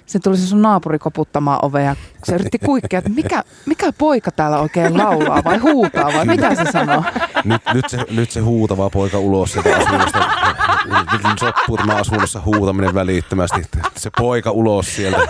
[0.06, 4.32] Se tuli se sun naapuri koputtamaan ovea ja se yritti kuikkia, että mikä, mikä poika
[4.32, 7.04] täällä oikein laulaa vai huutaa vai mitä se sanoo?
[7.44, 10.20] Nyt, nyt, se, nyt se huutava poika ulos sieltä asunnosta.
[11.40, 13.62] Soppuu tämä asunnossa huutaminen välittömästi.
[13.98, 15.28] Se poika ulos sieltä.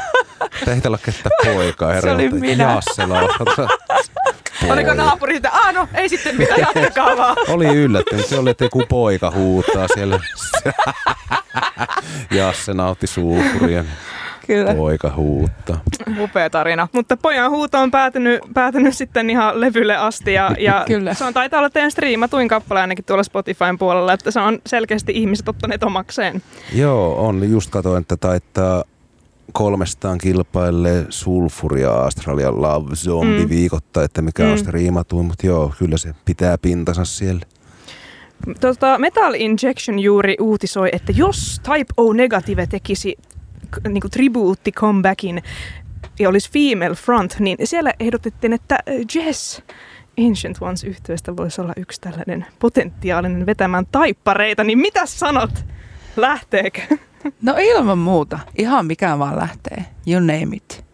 [0.65, 1.93] Tehtä olla kettä poikaa.
[1.93, 2.63] Herra, Se oli minä.
[2.73, 3.69] Jasse laulaa.
[4.69, 7.37] Oliko naapuri sitten, ah no ei sitten mitään, jatkakaa vaan.
[7.47, 8.25] Oli yllättynyt.
[8.25, 10.19] Se oli, että joku poika huutaa siellä.
[12.31, 13.87] Jasse nautti suuhurien.
[14.47, 14.75] Kyllä.
[14.75, 15.81] Poika huuttaa.
[16.19, 16.87] Upea tarina.
[16.91, 21.13] Mutta pojan huuto on päätynyt, päätynyt sitten ihan levylle asti ja, ja Kyllä.
[21.13, 25.11] se on taitaa olla teidän striimatuin kappale ainakin tuolla Spotifyn puolella, että se on selkeästi
[25.15, 26.41] ihmiset ottaneet omakseen.
[26.73, 27.49] Joo, on.
[27.51, 28.83] Just katoin, että taittaa
[29.53, 33.49] kolmestaan kilpaille Sulfur ja Australian Love Zombie Mm.
[33.49, 34.47] viikoittain, että mikä Mm.
[34.47, 34.51] mm.
[34.51, 37.41] on striimatuin, mutta joo, kyllä se pitää pintansa siellä.
[38.61, 43.15] Tota, Metal Injection juuri uutisoi, että jos Type O Negative tekisi
[43.65, 45.43] k- niinku tribuutti comebackin
[46.19, 48.79] ja olisi female front, niin siellä ehdotettiin, että
[49.15, 49.61] Jess
[50.27, 55.65] Ancient Ones yhteystä voisi olla yksi tällainen potentiaalinen vetämään taippareita, niin mitä sanot?
[56.15, 56.81] Lähteekö?
[57.41, 58.39] No ilman muuta.
[58.57, 59.85] Ihan mikä vaan lähtee.
[60.07, 60.85] You name it.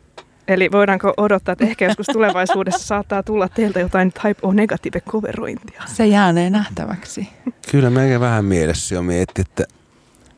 [0.47, 5.81] Eli voidaanko odottaa, että ehkä joskus tulevaisuudessa saattaa tulla teiltä jotain Type O Negative coverointia?
[5.85, 7.27] Se jäänee nähtäväksi.
[7.71, 9.65] Kyllä meikä vähän mielessä jo mietti, että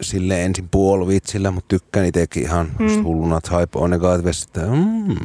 [0.04, 2.92] sille ensin puolivitsillä, mutta tykkään itsekin ihan Mm.
[2.92, 3.04] mm.
[3.04, 5.16] hulluna Type O Negativessa, että mm,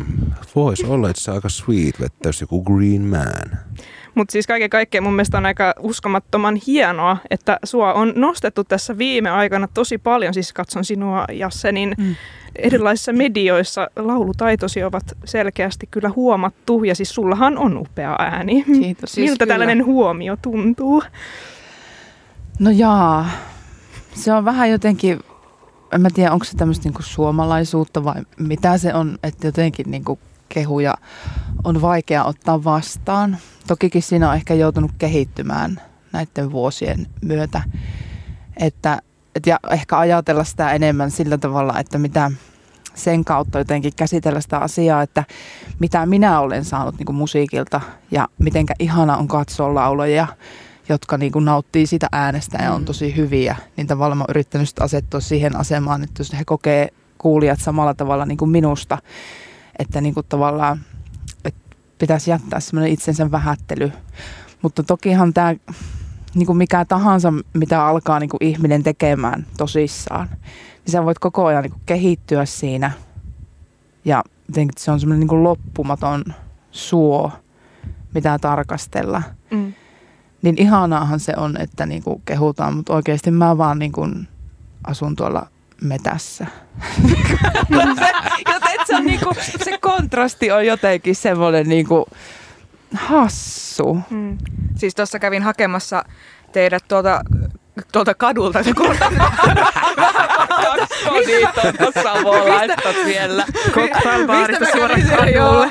[0.55, 3.59] voisi olla, että se aika sweet vettäisi joku Green Man.
[4.15, 8.99] Mutta siis kaiken kaikkiaan mun mielestä on aika uskomattoman hienoa, että sua on nostettu tässä
[8.99, 10.35] viime aikana tosi paljon.
[10.35, 12.15] Siis katson sinua, Jasse, niin Mm.
[12.57, 16.85] erilaisissa medioissa laulutaitosi ovat selkeästi kyllä huomattu.
[16.85, 18.63] Ja siis sullahan on upea ääni.
[18.65, 19.13] Kiitos.
[19.13, 19.55] Siis Miltä kyllä.
[19.55, 21.03] tällainen huomio tuntuu?
[22.59, 23.31] No jaa,
[24.19, 25.21] se on vähän jotenkin,
[25.93, 30.19] en mä tiedä onko se tämmöistä niinku suomalaisuutta vai mitä se on, että jotenkin niinku
[30.49, 30.95] kehuja
[31.65, 33.39] on vaikea ottaa vastaan.
[33.67, 35.81] Tokikin siinä on ehkä joutunut kehittymään
[36.13, 37.63] näiden vuosien myötä,
[38.57, 39.03] että
[39.35, 42.31] et ja ehkä ajatella sitä enemmän sillä tavalla, että mitä
[42.95, 45.25] sen kautta jotenkin käsitellä sitä asiaa, että
[45.79, 50.27] mitä minä olen saanut niin musiikilta ja mitenkä ihana on katsoa laulajia,
[50.89, 52.85] jotka niin kuin nauttii siitä äänestä ja on Mm.
[52.85, 57.61] tosi hyviä, niin tavallaan mä oon yrittänyt asettua siihen asemaan, että jos he kokee kuulijat
[57.61, 58.99] samalla tavalla niin kuin minusta,
[59.79, 60.81] että niin kuin tavallaan
[61.45, 63.93] että pitäisi jättää semmoinen itsensä vähättely.
[64.63, 65.55] Mutta tokihan tämä
[66.35, 70.29] niin kuin mikä tahansa, mitä alkaa niin kuin ihminen tekemään tosissaan,
[70.85, 72.91] niin sä voit koko ajan niin kuin kehittyä siinä.
[74.05, 74.25] Ja
[74.77, 76.25] se on semmoinen niin kuin loppumaton
[76.71, 77.33] suo,
[78.15, 79.23] mitä tarkastella.
[79.51, 79.73] Mm.
[80.43, 84.29] Niin ihanaahan se on, että niin kuin kehutaan, mutta oikeasti mä vaan niin kuin
[84.85, 85.47] asun tuolla
[85.83, 86.47] metässä.
[87.99, 88.13] se,
[88.53, 92.05] joten se, on niin kuin, se kontrasti on jotenkin semmoinen niin kuin
[92.95, 93.99] hassu.
[94.11, 94.39] Mm.
[94.77, 96.05] Siis tuossa kävin hakemassa
[96.53, 97.23] teidät tuolta,
[97.93, 98.63] tuolta kadulta.
[98.63, 98.73] Se
[102.03, 103.45] savolaista siellä.
[103.71, 105.31] Cocktailbaarista suoraan kadulle.
[105.35, 105.67] Joo,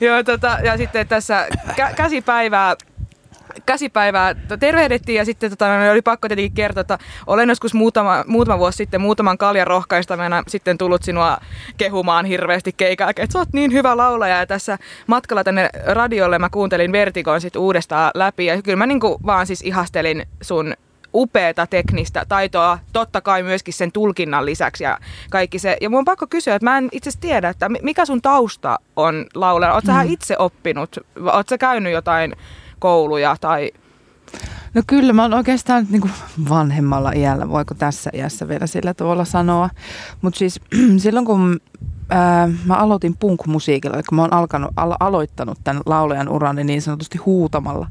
[0.00, 2.76] joo tota, ja sitten tässä kä- käsipäivää
[3.66, 8.58] käsipäivää tervehdittiin ja sitten tota, no, oli pakko tietenkin kertoa, että olen joskus muutama, muutama
[8.58, 11.38] vuosi sitten muutaman kaljan rohkaistamana sitten tullut sinua
[11.76, 16.48] kehumaan hirveästi keikää, että sä oot niin hyvä laulaja ja tässä matkalla tänne radiolle mä
[16.50, 20.74] kuuntelin Vertigon sit uudestaan läpi ja kyllä mä niinku vaan siis ihastelin sun
[21.14, 24.98] upeata teknistä taitoa, totta kai myöskin sen tulkinnan lisäksi ja
[25.30, 25.76] kaikki se.
[25.80, 28.78] Ja mun on pakko kysyä, että mä en itse tiedä, että mi- mikä sun tausta
[28.96, 29.74] on laulajana.
[29.74, 30.12] Oot sä Mm.
[30.12, 30.96] itse oppinut,
[31.32, 32.36] oot sä käynyt jotain
[32.80, 33.70] kouluja tai...
[34.74, 36.12] No kyllä, mä oon oikeastaan niin kuin
[36.48, 39.70] vanhemmalla iällä, voiko tässä iässä vielä sillä tavalla sanoa.
[40.22, 40.60] Mutta siis
[41.02, 41.60] silloin kun
[42.10, 46.82] ää, mä aloitin punk-musiikilla, eli kun mä oon alkanut, al- aloittanut tämän laulajan urani niin
[46.82, 47.86] sanotusti huutamalla.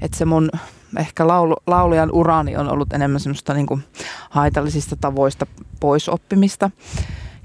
[0.00, 0.50] Että se mun
[0.98, 3.84] ehkä laulu, laulajan urani on ollut enemmän semmoista niin kuin
[4.30, 5.46] haitallisista tavoista
[5.80, 6.70] pois oppimista.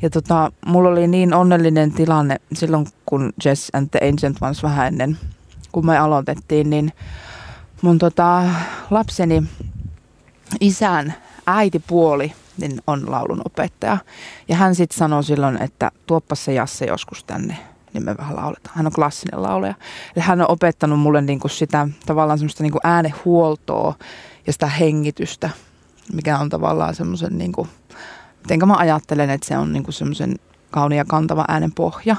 [0.02, 4.88] Ja tota, mulla oli niin onnellinen tilanne silloin, kun Jess and the Ancient Ones vähän
[4.88, 5.18] ennen,
[5.74, 6.94] kun me aloitettiin, niin
[7.82, 8.44] mun tota,
[8.90, 9.44] lapseni
[10.60, 11.14] isän
[11.48, 13.98] äitipuoli niin on laulun opettaja.
[14.48, 17.58] Ja hän sitten sanoi silloin, että tuoppa se Jasse joskus tänne,
[17.94, 18.76] niin me vähän lauletaan.
[18.76, 19.74] Hän on klassinen laulaja.
[20.16, 23.96] Eli hän on opettanut mulle niinku sitä tavallaan semmoista niinku äänehuoltoa
[24.48, 25.50] ja sitä hengitystä,
[26.14, 27.68] mikä on tavallaan semmoisen, niinku,
[28.44, 30.36] miten mä ajattelen, että se on niinku semmoisen
[30.72, 32.16] kauniin ja kantava äänen pohja.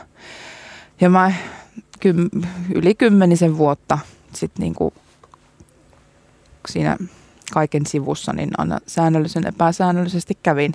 [1.01, 1.33] Ja mä
[2.05, 2.29] kym,
[2.75, 3.99] yli kymmenisen vuotta
[4.35, 4.93] sitten niinku
[6.69, 6.97] siinä
[7.53, 10.75] kaiken sivussa, niin aina säännöllisen epäsäännöllisesti kävin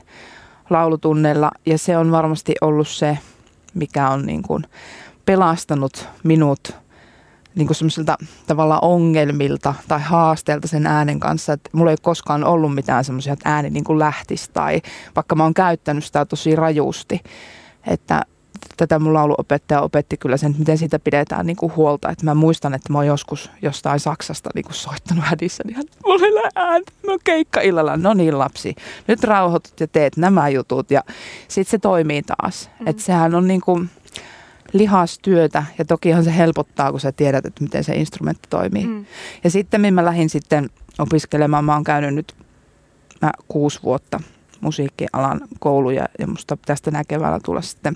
[0.70, 1.52] laulutunneilla.
[1.65, 3.18] Ja se on varmasti ollut se,
[3.74, 4.63] mikä on niin kuin
[5.26, 6.72] pelastanut minut
[7.56, 12.76] niin kuin semmoisilta tavalla ongelmilta tai haasteilta sen äänen kanssa, että mulla ei koskaan ollut
[12.76, 14.82] mitään semmoisia, että ääni niin kuin lähtisi tai
[15.15, 17.22] vaikka mä oon käyttänyt sitä tosi rajusti,
[17.88, 18.26] että
[18.78, 22.10] tätä mun lauluopettaja opetti kyllä sen, että miten siitä pidetään niin kuin huolta.
[22.10, 25.86] Että mä muistan, että mä oon joskus jostain Saksasta niin kuin soittanut hädissä, niin hän,
[26.06, 27.98] mulla ei ääntä, mä oon keikka illalla.
[27.98, 28.76] No niin lapsi,
[29.08, 31.04] nyt rauhoitut ja teet nämä jutut ja
[31.48, 32.69] sitten se toimii taas.
[32.80, 32.88] Mm.
[32.88, 33.89] Että sehän on niin kuin
[34.74, 38.88] lihastyötä ja tokihan se helpottaa, kun sä tiedät, että miten se instrumentti toimii.
[38.88, 39.06] Mm.
[39.43, 40.69] Ja sitten mä lähdin sitten
[41.00, 42.34] opiskelemaan, mä oon käynyt nyt
[43.22, 44.19] mä kuusi vuotta
[44.62, 47.95] musiikkialan kouluja ja musta tästä näkevällä tulla sitten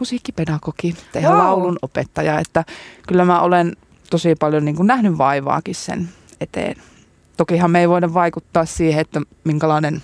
[0.00, 1.38] musiikkipedagogi, tehdä wow.
[1.38, 2.64] laulun opettaja, että
[3.08, 3.76] kyllä mä olen
[4.10, 6.08] tosi paljon niin kuin nähnyt vaivaakin sen
[6.40, 6.76] eteen.
[7.36, 10.02] Tokihan me ei voida vaikuttaa siihen, että minkälainen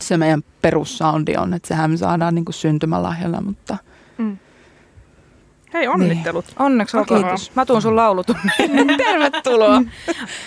[0.00, 3.76] se meidän perussoundi on, että sehän me saadaan niin kuin syntymälahjalla, mutta
[4.18, 4.38] mm.
[5.74, 6.46] Hei, onnittelut.
[6.46, 6.62] Niin.
[6.62, 7.22] Onneksi olkoon.
[7.22, 7.52] Kiitos.
[7.54, 8.52] Mä tuun sun laulutunnin.
[8.96, 9.82] Tervetuloa.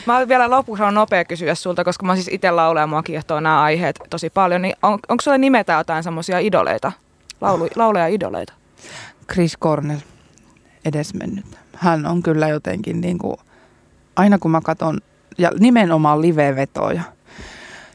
[0.05, 3.39] Mä vielä lopuksi on nopea kysyä sulta, koska mä siis itse laulaja ja mua kiehtoo
[3.39, 4.61] nämä aiheet tosi paljon.
[4.61, 6.91] Niin on, onko sulle nimetä jotain semmoisia idoleita,
[7.41, 8.53] Laulu, laulaja-idoleita?
[9.33, 9.99] Chris Cornell,
[10.85, 11.45] edesmennyt.
[11.75, 13.37] Hän on kyllä jotenkin niin kuin,
[14.15, 14.99] aina kun mä katson,
[15.37, 17.01] ja nimenomaan live-vetoja,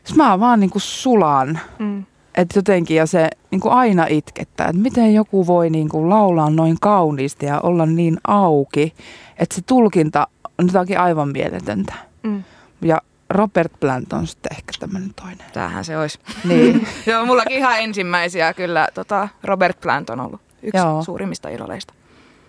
[0.05, 1.61] siis mä vaan niin kuin sulan.
[1.79, 6.09] Mm että jotenkin ja se niin kuin aina itkettää, että miten joku voi niin kuin
[6.09, 8.95] laulaa noin kauniisti ja olla niin auki,
[9.39, 10.27] että se tulkinta
[10.59, 11.95] on jotakin aivan mieletöntä.
[12.23, 12.43] Mm.
[12.83, 15.47] Ja Robert Plant on sitten ehkä tämmöinen toinen.
[15.53, 16.19] Tämähän se olisi.
[16.45, 16.87] Niin.
[17.07, 21.03] Joo, mullakin ihan ensimmäisiä kyllä tota, Robert Plant on ollut yksi Joo.
[21.03, 21.95] suurimmista idoleista.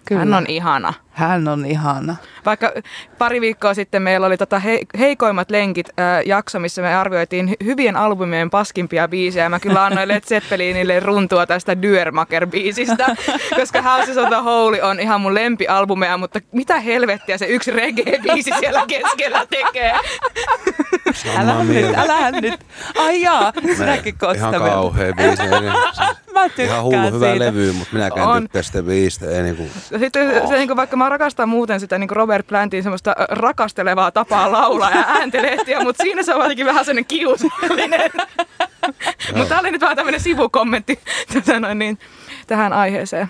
[0.05, 0.19] Kyllä.
[0.19, 0.93] Hän on ihana.
[1.13, 2.15] Hän on ihana.
[2.45, 2.71] Vaikka
[3.17, 7.95] pari viikkoa sitten meillä oli tota he, heikoimmat lenkit äh, jakso, missä me arvioitiin hyvien
[7.95, 9.49] albumien paskimpia biisejä.
[9.49, 13.15] Mä kyllä annoin Led Zeppelinille runtua tästä Dürmaker-biisistä,
[13.59, 18.59] koska Houses of the Holy on ihan mun lempialbumeja, mutta mitä helvettiä se yksi reggae-biisi
[18.59, 19.93] siellä keskellä tekee.
[21.37, 22.65] älä nyt, älä nyt.
[22.97, 25.43] Ai jaa, sinäkin Ihan kauhea biisi.
[26.33, 27.15] mä tykkään Ihan hullu siitä.
[27.15, 28.41] hyvä levy, mutta minäkään on.
[28.43, 29.29] tykkään sitä biistä.
[29.29, 29.67] Ei niinku.
[29.99, 30.49] Sitten oh.
[30.49, 34.91] se, niin kuin, vaikka mä rakastan muuten sitä niin Robert Plantin semmoista rakastelevaa tapaa laulaa
[34.91, 38.11] ja ääntelehtiä, mutta siinä se on jotenkin vähän sellainen kiusallinen.
[39.35, 40.99] mutta tämä oli nyt vähän tämmöinen sivukommentti
[41.33, 41.99] tätä noin, niin,
[42.47, 43.27] tähän aiheeseen.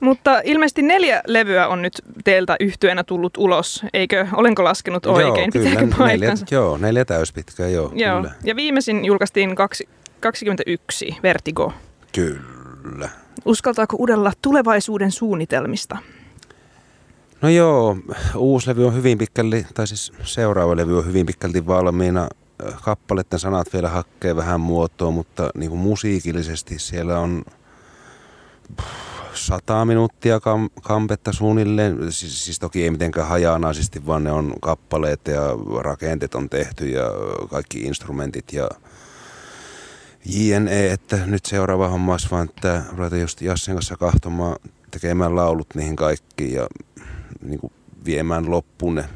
[0.00, 1.92] Mutta ilmeisesti neljä levyä on nyt
[2.24, 4.26] teiltä yhtyenä tullut ulos, eikö?
[4.32, 5.50] Olenko laskenut oikein?
[5.54, 8.16] Joo, kyllä, neljä, joo, neljä täyspitkää, joo, joo.
[8.16, 8.34] Kyllä.
[8.44, 9.88] Ja viimeisin julkaistiin kaksi,
[10.20, 11.72] 21, Vertigo.
[12.12, 13.08] Kyllä.
[13.44, 15.98] Uskaltaako udella tulevaisuuden suunnitelmista?
[17.42, 17.96] No joo,
[18.36, 22.28] uusi levy on hyvin pitkälti, tai siis seuraava levy on hyvin pitkälti valmiina.
[22.82, 27.44] Kappaleiden sanat vielä hakkee vähän muotoa, mutta niin kuin musiikillisesti siellä on
[29.34, 32.12] sata minuuttia kam- kampetta suunnilleen.
[32.12, 35.42] Siis, siis toki ei mitenkään hajanaisesti, vaan ne on kappaleet ja
[35.80, 37.04] rakenteet on tehty ja
[37.50, 38.68] kaikki instrumentit ja
[40.26, 44.56] JNE, että nyt seuraava homma olisi vaan, että ruvetaan just Jassen kanssa kahtomaan,
[44.90, 46.66] tekemään laulut niihin kaikkiin ja
[47.46, 47.72] niin kuin
[48.04, 49.08] viemään loppuun ne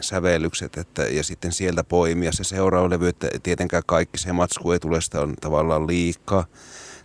[0.00, 4.78] sävellykset että, ja sitten sieltä poimia se seuraava levy, että tietenkään kaikki se matsku ei
[4.78, 6.44] tule, sitä on tavallaan liikaa.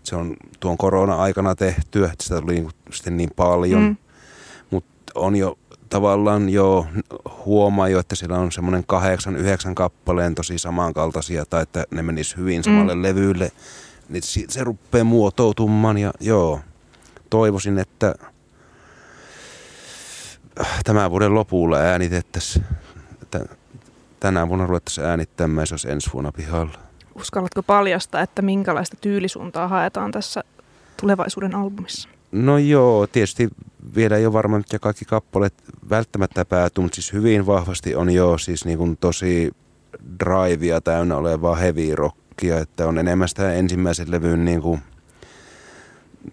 [0.04, 3.98] Se on tuon korona-aikana tehty, että sitä tuli niin, sitten niin paljon, mm.
[4.72, 5.58] mutta on jo
[5.90, 6.88] tavallaan jo
[7.46, 12.38] huomaa jo, että siellä on semmoinen kahdeksan, yhdeksän kappaleen tosi samankaltaisia tai että ne menis
[12.38, 13.04] hyvin samalle mm.
[13.04, 13.52] levylle.
[14.10, 16.60] Niin se rupeaa muotoutumaan ja joo,
[17.30, 18.16] toivoisin, että
[20.84, 22.66] tämän vuoden lopulla äänitettäisiin,
[23.22, 23.46] että
[24.20, 26.80] tänä vuonna ruvettaisiin äänittämään se olisi ensi vuonna pihalla.
[27.16, 30.44] Uskallatko paljastaa, että minkälaista tyylisuuntaa haetaan tässä
[31.02, 32.10] tulevaisuuden albumissa?
[32.32, 33.50] No joo, tietysti
[33.96, 35.54] vielä ei ole varma, mitkä kaikki kappaleet
[35.90, 39.52] välttämättä päätyy, mutta siis hyvin vahvasti on jo siis niin kuin tosi
[40.20, 44.82] drivea täynnä olevaa heavy rockia, että on enemmän sitä ensimmäisen levyn niin kuin,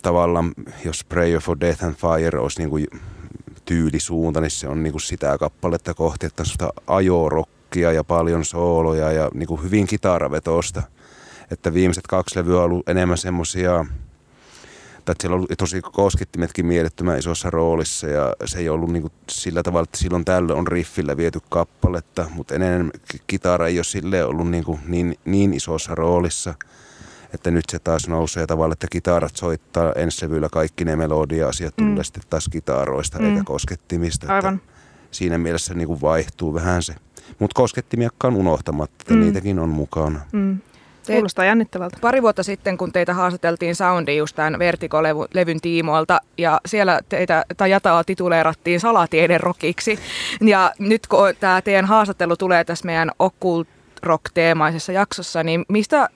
[0.02, 0.52] tavallaan,
[0.84, 2.86] jos Prayer for Death and Fire olisi niin kuin
[3.64, 9.12] tyylisuunta, niin se on niin kuin sitä kappaletta kohti, että on ajorokkia ja paljon sooloja
[9.12, 10.82] ja niin kuin hyvin kitaravetosta.
[11.50, 13.86] Että viimeiset kaksi levyä on ollut enemmän semmoisia
[15.10, 19.12] että siellä on ollut tosi koskettimetkin mielettömän isossa roolissa ja se ei ollut niin kuin
[19.30, 22.90] sillä tavalla, että silloin tällöin on riffillä viety kappaletta, mutta enemmän
[23.26, 26.54] kitara ei ole sille ollut niin, kuin niin, niin isossa roolissa,
[27.34, 31.90] että nyt se taas nousee tavalla, että kitarat soittaa ensi kaikki ne melodia-asiat mm.
[31.90, 33.24] tulee sitten taas kitaroista mm.
[33.24, 34.34] eikä koskettimista.
[34.34, 34.54] Aivan.
[34.54, 34.66] Että
[35.10, 36.94] siinä mielessä niin kuin vaihtuu vähän se.
[37.38, 39.20] Mutta koskettimia,kkaan unohtamatta, että mm.
[39.20, 40.20] niitäkin on mukana.
[40.32, 40.58] Mm.
[41.06, 41.98] Kuulostaa jännittävältä.
[42.00, 47.70] Pari vuotta sitten, kun teitä haastateltiin Soundi just tämän Vertigo-levyn tiimoilta, ja siellä teitä, tai
[47.70, 49.98] Jataa tituleerattiin salatieden rokiksi.
[50.40, 53.68] Ja nyt kun tämä teidän haastattelu tulee tässä meidän occult
[54.02, 56.08] rock-teemaisessa jaksossa, niin mistä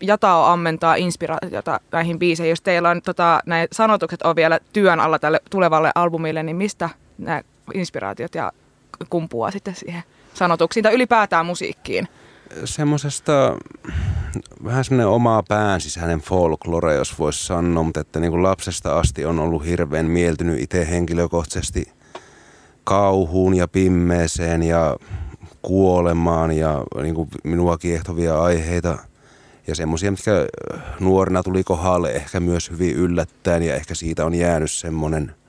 [0.00, 2.50] Jatao ammentaa inspiraatiota näihin biiseihin?
[2.50, 6.90] Jos teillä on tota, näin sanotukset on vielä työn alla tälle tulevalle albumille, niin mistä
[7.18, 7.42] nämä
[7.74, 8.52] inspiraatiot ja
[9.10, 10.02] kumpuaa sitten siihen
[10.34, 12.08] sanotuksiin tai ylipäätään musiikkiin?
[12.64, 13.56] semmoisesta
[14.64, 19.24] vähän semmoinen omaa pään sisäinen folklore, jos voisi sanoa, mutta että niin kuin lapsesta asti
[19.24, 21.92] on ollut hirveän mieltynyt itse henkilökohtaisesti
[22.84, 24.96] kauhuun ja pimmeeseen ja
[25.62, 28.98] kuolemaan ja niin kuin minua kiehtovia aiheita
[29.66, 30.32] ja semmoisia, mitkä
[31.00, 35.34] nuorena tuli kohdalle ehkä myös hyvin yllättäen ja ehkä siitä on jäänyt semmoinen–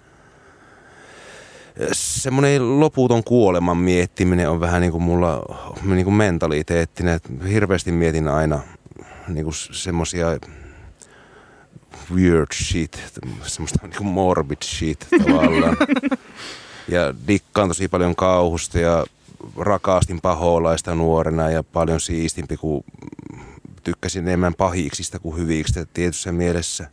[1.92, 5.46] semmoinen loputon kuoleman miettiminen on vähän niin kuin mulla
[5.84, 7.14] niin kuin mentaliteettinen.
[7.14, 8.60] Että hirveästi mietin aina
[9.28, 10.28] niin kuin semmoisia
[12.14, 13.00] weird shit,
[13.44, 15.78] semmoista niin kuin morbid shit tavallaan.
[16.88, 19.06] Ja dikkaan tosi paljon kauhusta ja
[19.58, 22.84] rakastin paholaista nuorena ja paljon siistimpi, kun
[23.86, 26.90] tykkäsin enemmän pahiksista kuin hyviksi tietyssä mielessä.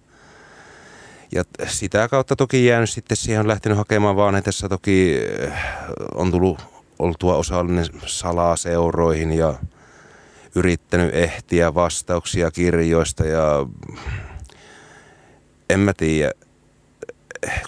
[1.33, 5.53] Ja sitä kautta toki jäänyt sitten siihen on lähtenyt hakemaan vaan, että tässä toki eh,
[6.15, 6.59] on tullut
[6.99, 9.55] oltua osallinen salaseuroihin ja
[10.55, 13.67] yrittänyt ehtiä vastauksia kirjoista ja
[15.71, 16.33] en mä tiedä,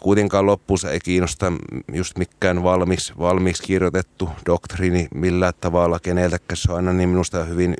[0.03, 1.53] kuitenkaan loppuunsa ei kiinnosta
[1.93, 6.57] just mikään valmiiksi, valmiiksi kirjoitettu doktriini millään tavalla keneltäkään.
[6.57, 7.77] Se on aina niin minusta hyvin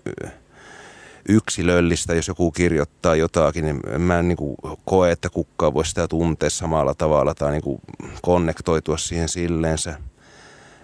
[1.29, 6.09] yksilöllistä, jos joku kirjoittaa jotakin, niin mä en niin kuin koe, että kukkaa voi sitä
[6.09, 7.81] tuntea samalla tavalla tai niin kuin
[8.23, 9.99] konnektoitua siihen silleensä.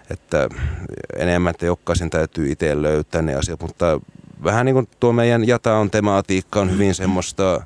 [0.09, 0.49] Että
[1.17, 3.99] enemmän, että jokaisen täytyy itse löytää ne asiat, mutta
[4.43, 7.63] vähän niin kuin tuo meidän jataon tematiikka on hyvin semmoista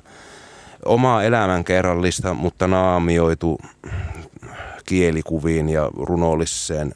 [0.84, 3.58] omaa elämänkerrallista, mutta naamioitu
[4.86, 6.94] kielikuviin ja runolliseen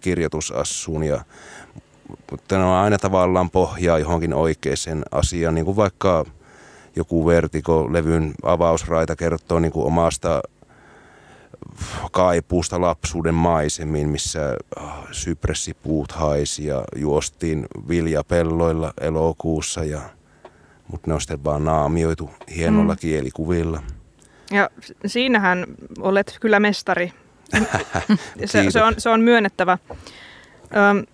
[0.00, 1.24] kirjoitusassuun ja
[2.30, 6.24] mutta ne on aina tavallaan pohjaa johonkin oikeaan asiaan, niin kuin vaikka
[6.96, 10.42] joku Vertigo-levyn avausraita kertoo niin kuin omasta
[12.12, 14.56] kaipuusta lapsuuden maisemiin, missä
[15.12, 20.00] sypressipuut haisi ja juostiin viljapelloilla elokuussa, ja,
[20.88, 22.98] mutta ne on sitten vaan naamioitu hienolla mm.
[22.98, 23.82] kielikuvilla.
[24.50, 24.70] Ja
[25.06, 25.66] siinähän
[25.98, 27.12] olet kyllä mestari.
[28.44, 29.78] se, se, on, se on myönnettävä.
[30.90, 31.04] Öm,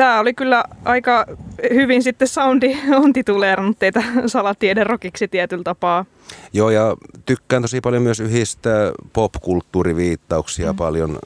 [0.00, 1.26] Tämä oli kyllä aika
[1.74, 6.04] hyvin sitten soundi on tituleerannut teitä salatieden rokiksi tietyllä tapaa.
[6.52, 6.96] Joo, ja
[7.26, 10.76] tykkään tosi paljon myös yhdistää popkulttuuriviittauksia mm.
[10.76, 11.18] paljon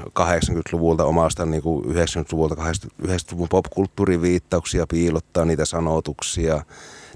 [0.00, 2.54] 80-luvulta omasta niin kuin 90-luvulta,
[3.02, 6.62] 90-luvun popkulttuuriviittauksia, piilottaa niitä sanotuksia,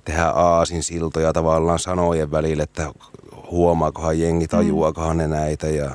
[0.04, 2.92] tehdä aasin siltoja tavallaan sanojen välille, että
[3.50, 4.50] huomaakohan jengi, mm.
[4.50, 5.90] tajuakohan ne näitä ja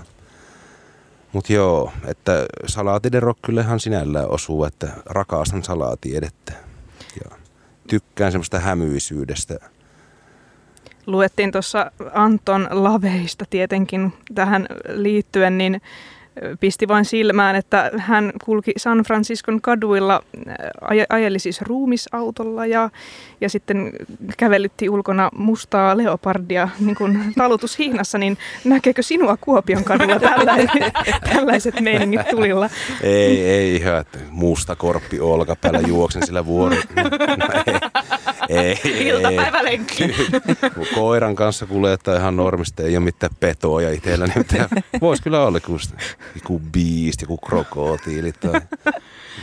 [1.35, 6.53] mutta joo, että salaatiden rokkyllehan sinällään osuu, että rakastan salaatiedettä
[7.23, 7.37] ja
[7.87, 9.59] tykkään semmoista hämyisyydestä.
[11.05, 15.81] Luettiin tuossa Anton Laveista tietenkin tähän liittyen, niin
[16.59, 20.23] pisti vain silmään, että hän kulki San Franciscon kaduilla,
[20.81, 22.89] aj- ajeli siis ruumisautolla ja,
[23.41, 23.91] ja sitten
[24.37, 30.69] kävelytti ulkona mustaa leopardia niin kuin talutushihnassa, niin näkeekö sinua Kuopion kadulla tällaiset,
[31.33, 32.69] tällaiset meiningit tulilla?
[33.03, 36.75] Ei, ei ihan, että musta korppi olkapäällä juoksen sillä vuori.
[37.37, 37.79] No, ei,
[38.65, 38.79] Ei.
[39.07, 40.15] Iltapäivälenkki.
[40.75, 44.69] Kun Koiran kanssa kuljettaa ihan normista, ei ole mitään petoa ja itsellä mitään.
[45.01, 45.77] Voisi kyllä olla joku,
[46.35, 48.61] joku biist, joku krokotiili tai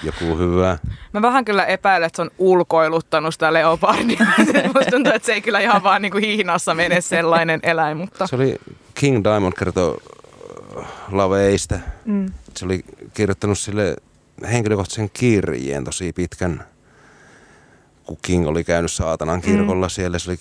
[0.03, 0.79] joku hyvä.
[1.13, 4.27] Mä vähän kyllä epäilen, että se on ulkoiluttanut sitä leopardia.
[4.75, 8.27] Musta tuntuu, että se ei kyllä ihan vaan niin kuin hihnassa mene sellainen eläin, mutta...
[8.27, 8.57] Se oli
[8.95, 9.99] King Diamond kertoo
[10.79, 11.79] äh, laveista.
[12.05, 12.27] Mm.
[12.57, 13.97] Se oli kirjoittanut sille
[14.53, 16.65] henkilökohtaisen kirjeen tosi pitkän,
[18.13, 19.91] kun King oli käynyt saatanan kirkolla mm.
[19.91, 20.19] siellä.
[20.19, 20.39] Se oli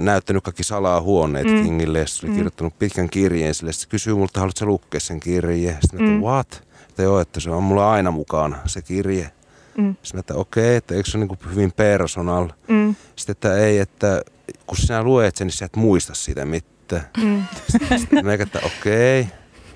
[0.00, 1.62] näyttänyt kaikki salahuoneet mm.
[1.62, 2.36] Kingille se oli Mm.
[2.36, 3.72] kirjoittanut pitkän kirjeen sille.
[3.72, 5.76] Se kysyy multa, haluatko lukea sen kirjeen?
[5.80, 6.06] Sitten mm.
[6.06, 6.14] Mm.
[6.14, 6.62] että what?
[6.88, 9.30] Että joo, että se on mulla aina mukana se kirje.
[9.78, 9.94] Mm.
[10.02, 12.48] Sitten että okei, että eikö se ole niin kuin hyvin personal?
[12.68, 12.94] Mm.
[13.16, 14.22] Sitten, että ei, että
[14.66, 17.06] kun sinä luet sen, niin sä et muista sitä mitään.
[17.22, 17.42] Mm.
[17.98, 19.26] Sitten mä että okei.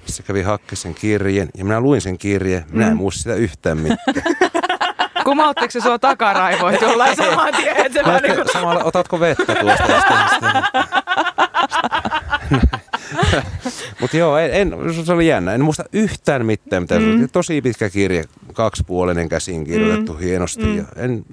[0.07, 2.65] Se kävi hakkeen sen kirjeen ja minä luin sen kirjeen.
[2.71, 2.97] Minä en Mm.
[2.97, 3.99] muista sitä yhtään mitään.
[5.25, 7.77] Kumauttiko se sua takaraivoit jollain saman tien?
[7.77, 9.85] että se Mä vaan että niinku- samalla, otatko vettä tuosta?
[14.01, 14.75] Mutta joo, en, en,
[15.05, 15.55] se oli jännä.
[15.55, 16.83] En muista yhtään mitään.
[16.83, 17.29] Mitä mm.
[17.33, 20.19] Tosi pitkä kirje, kaksipuolinen käsin kirjoitettu mm.
[20.19, 20.63] hienosti.
[20.65, 20.77] Mm.
[20.77, 21.25] Ja en,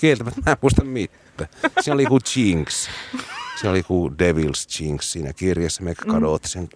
[0.00, 1.50] kieltämättä mä en muista mitään.
[1.80, 2.88] Siinä oli joku jinx.
[3.56, 5.82] Siinä oli joku Devil's Jinx siinä kirjassa.
[5.82, 6.68] Me kadotti sen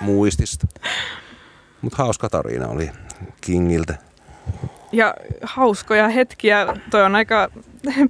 [0.00, 0.66] muistista.
[1.80, 2.90] Mutta hauska tarina oli
[3.40, 3.94] Kingiltä.
[4.94, 6.66] Ja hauskoja hetkiä.
[6.90, 7.48] Toi on aika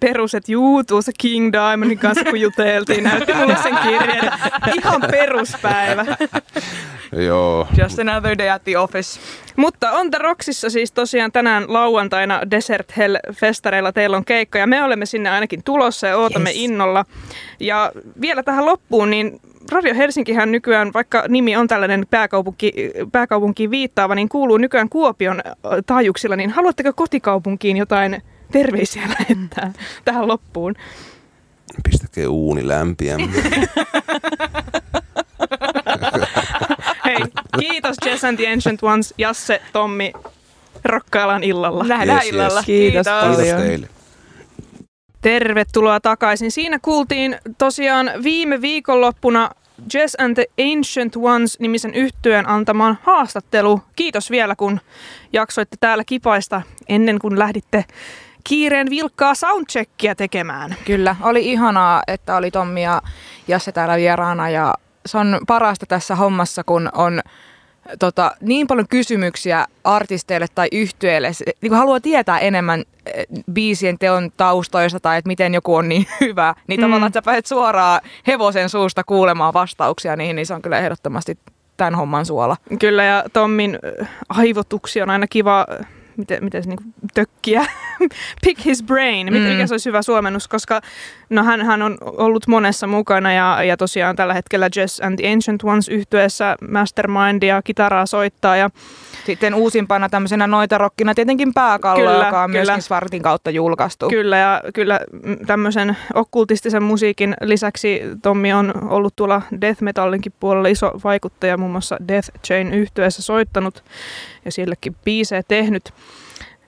[0.00, 4.32] perus, että juu, tuossa King Diamondin kanssa kun juteltiin, näytti mulle sen kirjeen.
[4.74, 6.04] Ihan peruspäivä.
[7.12, 7.68] Joo.
[7.82, 9.20] Just another day at the office.
[9.56, 14.82] Mutta on The Rocksissa siis tosiaan tänään lauantaina Desert Hell-festareilla teillä on keikka ja me
[14.82, 16.58] olemme sinne ainakin tulossa ja ootamme Yes.
[16.62, 17.04] innolla.
[17.60, 19.40] Ja vielä tähän loppuun, niin
[19.72, 22.72] Radio Helsinkihän nykyään, vaikka nimi on tällainen pääkaupunki,
[23.12, 25.42] pääkaupunkiin viittaava, niin kuuluu nykyään Kuopion
[25.86, 29.72] taajuuksilla, niin haluatteko kotikaupunkiin jotain terveisiä lähettää
[30.04, 30.74] tähän loppuun?
[31.90, 33.16] Pistäkää uuni lämpiä.
[37.04, 37.16] Hei,
[37.60, 40.12] kiitos Jess and the Ancient Ones, Jasse, Tommi,
[40.84, 41.84] Rokkalan illalla.
[41.84, 42.34] Nähdään Yes, yes.
[42.34, 42.62] illalla.
[42.62, 43.60] Kiitos Kiitos paljon.
[43.60, 43.88] teille.
[45.24, 46.50] Tervetuloa takaisin.
[46.50, 49.50] Siinä kuultiin tosiaan viime viikonloppuna
[49.94, 53.80] Jess and the Ancient Ones nimisen yhtyön antamaan haastattelu.
[53.96, 54.80] Kiitos vielä, kun
[55.32, 57.84] jaksoitte täällä kipaista ennen kuin lähditte
[58.44, 60.74] kiireen vilkkaa soundcheckia tekemään.
[60.84, 63.02] Kyllä, oli ihanaa, että oli Tommi ja
[63.48, 64.74] Jasse täällä vieraana ja
[65.06, 67.22] se on parasta tässä hommassa, kun on
[67.98, 71.30] tota, niin paljon kysymyksiä artisteille tai yhtyeille,
[71.60, 72.82] niin kun haluaa tietää enemmän
[73.14, 76.84] eh, biisien teon taustoista tai että miten joku on niin hyvä, niin Mm.
[76.84, 81.38] tavallaan että sä pääset suoraan hevosen suusta kuulemaan vastauksia niihin, niin se on kyllä ehdottomasti
[81.76, 82.56] tämän homman suola.
[82.78, 85.66] Kyllä, ja Tommin äh, aivotuksi on aina kiva,
[86.16, 87.66] miten, miten se niin tökkiä,
[88.44, 89.38] pick his brain, mm.
[89.38, 90.80] Mikä se olisi hyvä suomennus, koska
[91.30, 95.32] no hän, hän on ollut monessa mukana ja, ja tosiaan tällä hetkellä Jess and the
[95.32, 98.70] Ancient Ones yhtyeessä mastermindia, kitaraa soittaa ja
[99.26, 102.64] Sitten uusimpana tämmöisenä noitarokkina tietenkin pääkallo, Kyllä, joka on kyllä.
[102.64, 104.08] myöskin Svartin kautta julkaistu.
[104.08, 110.68] Kyllä, ja kyllä mm, tämmöisen okkultistisen musiikin lisäksi Tommi on ollut tuolla death metallinkin puolella
[110.68, 113.84] iso vaikuttaja, muun muassa Death Chain yhtyeessä soittanut
[114.44, 115.92] ja sielläkin biisejä tehnyt.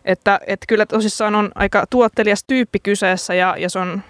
[0.05, 4.03] Että, että kyllä tosissaan on aika tuottelias tyyppi kyseessä ja, ja se on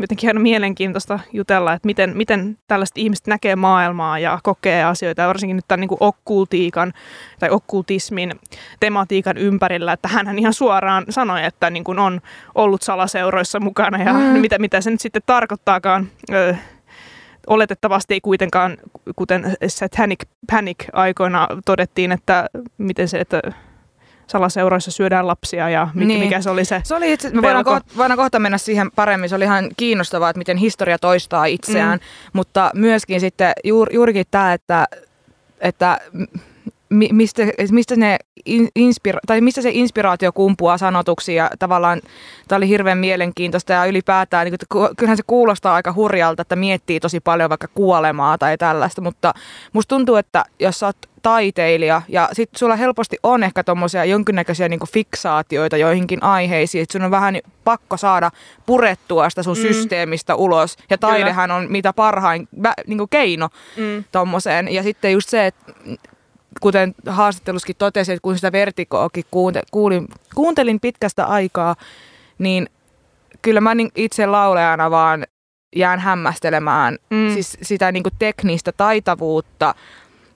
[0.00, 5.28] jotenkin aina mielenkiintoista jutella, että miten, miten tällaiset ihmiset näkee maailmaa ja kokee asioita, ja
[5.28, 6.92] varsinkin nyt tämän niin kuin okkultiikan
[7.38, 8.32] tai okkultismin
[8.80, 12.20] tematiikan ympärillä, että hän ihan suoraan sanoi, että niin kuin on
[12.54, 14.20] ollut salaseuroissa mukana ja Mm.
[14.20, 16.08] mitä, mitä se nyt sitten tarkoittaakaan.
[16.32, 16.56] Ö,
[17.46, 18.76] oletettavasti ei kuitenkaan,
[19.16, 20.20] kuten Satanic
[20.50, 22.46] Panic aikoina todettiin, että
[22.78, 23.40] miten se, että
[24.26, 26.20] salaseuroissa syödään lapsia ja mikä, Niin.
[26.20, 26.80] mikä se oli se.
[26.84, 29.28] Se oli itse, me voidaan, kohta, voidaan kohta mennä siihen paremmin.
[29.28, 32.04] Se oli ihan kiinnostavaa, että miten historia toistaa itseään, Mm.
[32.32, 34.86] mutta myöskin sitten juur, juurikin tämä, että,
[35.60, 35.98] että
[36.90, 42.00] mistä, mistä, ne in, inspira- tai mistä se inspiraatio kumpuaa sanotuksi ja tavallaan
[42.48, 44.58] tämä oli hirveän mielenkiintoista ja ylipäätään, niin
[44.96, 49.34] kyllähän se kuulostaa aika hurjalta, että miettii tosi paljon vaikka kuolemaa tai tällaista, mutta
[49.72, 54.68] musta tuntuu, että jos sä oot taiteilija ja sit sulla helposti on ehkä tommosia jonkinnäköisiä
[54.68, 58.30] niinku fiksaatioita joihinkin aiheisiin, että sun on vähän pakko saada
[58.66, 59.62] purettua sitä sun Mm.
[59.62, 62.48] systeemistä ulos ja taidehan on mitä parhain
[62.86, 64.04] niinku keino Mm.
[64.12, 64.74] tommoseen.
[64.74, 65.72] Ja sitten just se, että
[66.60, 71.76] kuten haastattelussakin totesin, että kun sitä vertikookin kuunte, kuulin, kuuntelin pitkästä aikaa,
[72.38, 72.68] niin
[73.42, 75.26] kyllä mä niin itse laulajana vaan
[75.76, 77.34] jään hämmästelemään Mm.
[77.34, 79.74] siis sitä niin teknistä taitavuutta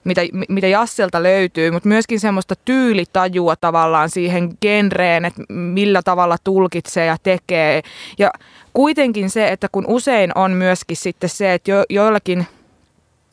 [0.03, 7.05] mitä, mitä Jasselta löytyy, mutta myöskin semmoista tyylitajua tavallaan siihen genreen, että millä tavalla tulkitsee
[7.05, 7.81] ja tekee.
[8.17, 8.31] Ja
[8.73, 12.47] kuitenkin se, että kun usein on myöskin sitten se, että jo, joillakin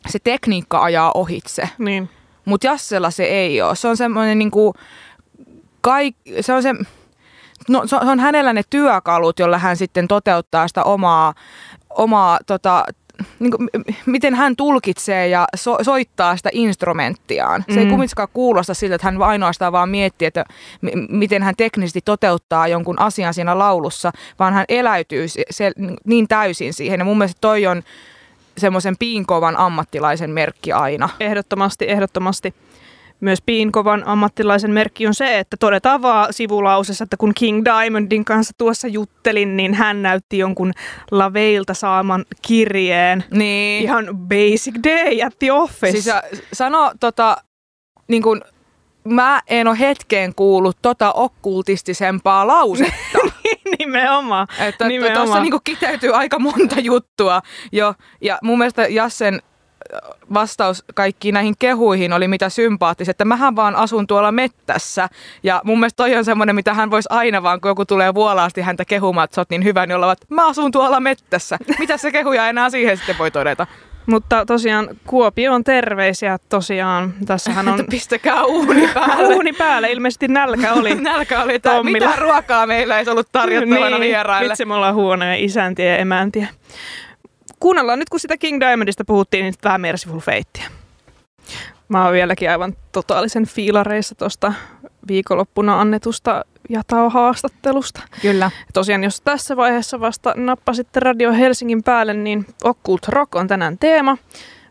[0.08, 2.08] se tekniikka ajaa ohitse, Niin.
[2.44, 3.76] Mutta Jassella se ei ole.
[3.76, 4.74] Se on semmoinen niin kuin,
[5.80, 6.74] kaik, se on se,
[7.68, 11.34] no, se on hänellä ne työkalut, jolla hän sitten toteuttaa sitä omaa,
[11.90, 12.84] omaa tota,
[13.38, 13.68] niin kuin,
[14.06, 17.64] miten hän tulkitsee ja so, soittaa sitä instrumenttiaan.
[17.74, 17.90] Se ei Mm.
[17.90, 20.44] kumminkaan kuulosta siltä, että hän ainoastaan vaan miettii, että
[20.80, 25.72] m- miten hän teknisesti toteuttaa jonkun asian siinä laulussa, vaan hän eläytyy se, se,
[26.04, 26.98] niin täysin siihen.
[27.00, 27.82] Ja mun mielestä toi on
[28.58, 31.08] semmoisen piinkovan ammattilaisen merkki aina.
[31.20, 32.54] Ehdottomasti, ehdottomasti.
[33.20, 38.54] Myös Piinkovan ammattilaisen merkki on se, että todetaan vaan sivulausessa, että kun King Diamondin kanssa
[38.58, 40.72] tuossa juttelin, niin hän näytti jonkun
[41.10, 43.24] Laveilta saaman kirjeen.
[43.30, 43.82] Niin.
[43.82, 45.92] Ihan basic day at the office.
[45.92, 46.14] Siis
[46.52, 47.36] sano tota,
[48.08, 48.42] niin kun,
[49.04, 53.18] mä en ole hetkeen kuullut tota okkultistisempaa lausetta.
[53.78, 54.46] Nimenomaan.
[54.58, 55.26] että Nimenomaan.
[55.26, 57.42] tuossa niin kiteytyy aika monta juttua
[57.72, 57.94] jo.
[58.20, 60.00] Ja mun mielestä Jassen äh,
[60.34, 65.08] vastaus kaikkiin näihin kehuihin oli mitä sympaattiset, että mähän vaan asun tuolla mettässä.
[65.42, 68.60] Ja mun mielestä toi on semmoinen, mitä hän voisi aina vaan, kun joku tulee vuolaasti
[68.60, 71.58] häntä kehumaan, että sä oot niin hyvä, niin olla, että mä asun tuolla mettässä.
[71.78, 73.66] Mitä se kehuja enää siihen sitten voi todeta?
[74.06, 77.14] Mutta tosiaan Kuopioon terveisiä tosiaan.
[77.26, 79.34] Tässähän on pistäkää uuni päälle.
[79.34, 79.92] uuni päälle.
[79.92, 80.94] Ilmeisesti nälkä oli.
[81.00, 81.60] Nälkä oli,
[81.92, 84.48] mitä ruokaa meillä ei ollut tarjottavana niin, vieraille.
[84.48, 86.48] Vitsi, me ollaan huonoja isäntiä ja emäntiä.
[87.60, 90.70] Kuunnellaan nyt, kun sitä King Diamondista puhuttiin, niin vähän Merciful Fatea.
[91.88, 94.52] Mä oon vieläkin aivan totaalisen fiilareissa tuosta
[95.08, 98.02] viikonloppuna annetusta Jatao-haastattelusta.
[98.22, 98.50] Kyllä.
[98.74, 104.16] Tosiaan, jos tässä vaiheessa vasta nappasitte Radio Helsingin päälle, niin Occult Rock on tänään teema.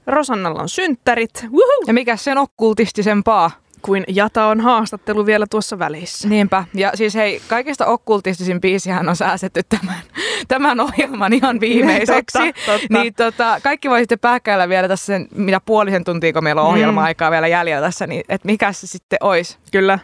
[0.08, 1.34] Rosannalla on synttärit.
[1.43, 1.84] Woohoo!
[1.88, 3.52] Ja mikä sen okkultistisempaa?
[3.82, 6.28] Kuin Jata on haastattelu vielä tuossa välissä.
[6.28, 6.66] Niinpä.
[6.74, 10.02] Ja siis hei, kaikista okkultistisin biisihän on säästetty tämän,
[10.47, 12.38] tämän ohjelman ihan viimeiseksi.
[12.39, 12.88] Totta, totta.
[13.02, 16.68] Niin tota, kaikki voi sitten pääkkäillä vielä tässä sen, mitä puolisen tuntia, kun meillä on
[16.68, 16.74] Mm.
[16.74, 19.58] ohjelma-aikaa vielä jäljellä tässä, niin että mikä se sitten olisi.
[19.72, 19.99] Kyllä.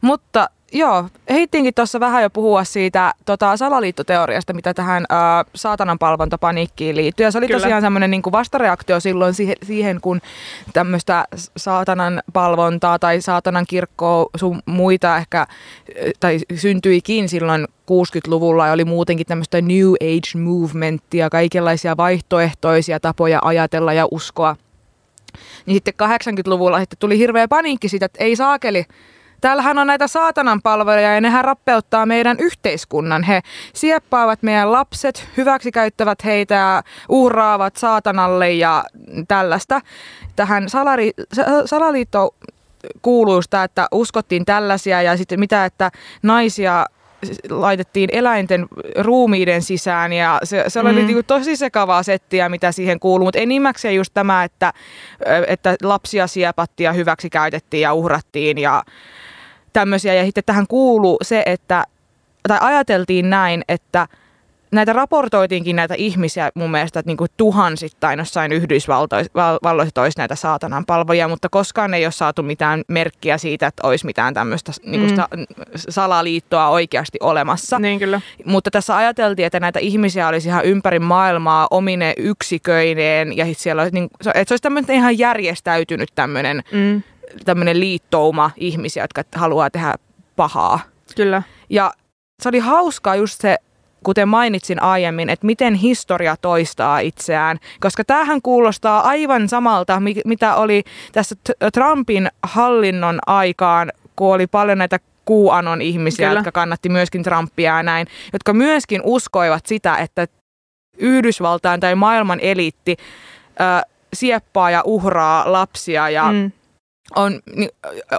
[0.00, 5.14] Mutta joo, heittiinkin tuossa vähän jo puhua siitä tota, salaliittoteoriasta, mitä tähän ö,
[5.54, 7.26] saatanan palvontapaniikkiin liittyy.
[7.26, 7.60] Ja se oli Kyllä.
[7.60, 10.20] tosiaan semmoinen niin vastareaktio silloin siihen, siihen kun
[10.72, 11.24] tämmöistä
[11.56, 15.46] saatanan palvontaa tai saatanan kirkkoa sun muita ehkä,
[16.20, 23.92] tai syntyikin silloin 60-luvulla ja oli muutenkin tämmöistä New Age movementtia, kaikenlaisia vaihtoehtoisia tapoja ajatella
[23.92, 24.56] ja uskoa.
[25.66, 28.84] Niin sitten 80-luvulla sitten tuli hirveä paniikki siitä, että ei saakeli,
[29.44, 33.22] Täällähän on näitä saatanan palveluja ja nehän rappeuttaa meidän yhteiskunnan.
[33.22, 33.40] He
[33.74, 38.84] sieppaavat meidän lapset, hyväksikäyttävät heitä ja uhraavat saatanalle ja
[39.28, 39.80] tällaista.
[40.36, 42.34] Tähän salari, sa- salaliitto
[43.02, 45.90] kuuluu sitä, että uskottiin tällaisia ja sitten mitä, että
[46.22, 46.86] naisia
[47.50, 48.66] laitettiin eläinten
[48.98, 51.06] ruumiiden sisään ja se, se oli Mm.
[51.06, 54.72] niinku tosi sekavaa settiä, mitä siihen kuuluu, mutta enimmäkseen just tämä, että,
[55.46, 58.82] että lapsia siepattiin ja hyväksi käytettiin ja uhrattiin ja
[59.74, 60.14] tämmöisiä.
[60.14, 61.84] Ja sitten tähän kuuluu se, että,
[62.48, 64.08] tai ajateltiin näin, että
[64.72, 71.28] näitä raportoitiinkin näitä ihmisiä mun mielestä, että niinku tuhansittain jossain Yhdysvalloissa olisi näitä saatanan palvoja,
[71.28, 75.16] mutta koskaan ei ole saatu mitään merkkiä siitä, että olisi mitään tämmöistä niinku Mm.
[75.16, 75.28] sa-
[75.88, 77.78] salaliittoa oikeasti olemassa.
[77.78, 78.20] Niin kyllä.
[78.44, 83.94] Mutta tässä ajateltiin, että näitä ihmisiä olisi ihan ympäri maailmaa omine yksiköineen ja siellä olisi,
[83.94, 87.02] niin, että se olisi tämmöinen ihan järjestäytynyt tämmöinen, Mm,
[87.44, 89.94] tämmöinen liittouma ihmisiä, jotka haluaa tehdä
[90.36, 90.80] pahaa.
[91.16, 91.42] kyllä.
[91.70, 91.92] Ja
[92.42, 93.56] se oli hauskaa just se,
[94.04, 100.54] kuten mainitsin aiemmin, että miten historia toistaa itseään, koska tämähän kuulostaa aivan samalta, mi- mitä
[100.54, 101.34] oli tässä
[101.74, 104.98] Trumpin hallinnon aikaan, kun oli paljon näitä
[105.30, 106.38] QAnon ihmisiä, Kyllä.
[106.38, 110.26] jotka kannatti myöskin Trumpia ja näin, jotka myöskin uskoivat sitä, että
[110.98, 112.96] Yhdysvaltain tai maailman eliitti
[113.60, 116.52] ö, sieppaa ja uhraa lapsia ja Mm,
[117.16, 117.40] on,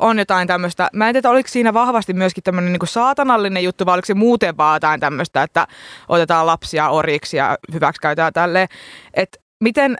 [0.01, 0.89] on jotain tämmöistä.
[0.93, 4.57] Mä en tiedä, oliko siinä vahvasti myöskin tämmöinen niin saatanallinen juttu, vai oliko se muuten
[4.57, 5.67] vaan jotain tämmöistä, että
[6.09, 8.67] otetaan lapsia orjiksi ja hyväksikäytetään tälleen.
[9.13, 9.97] Että miten,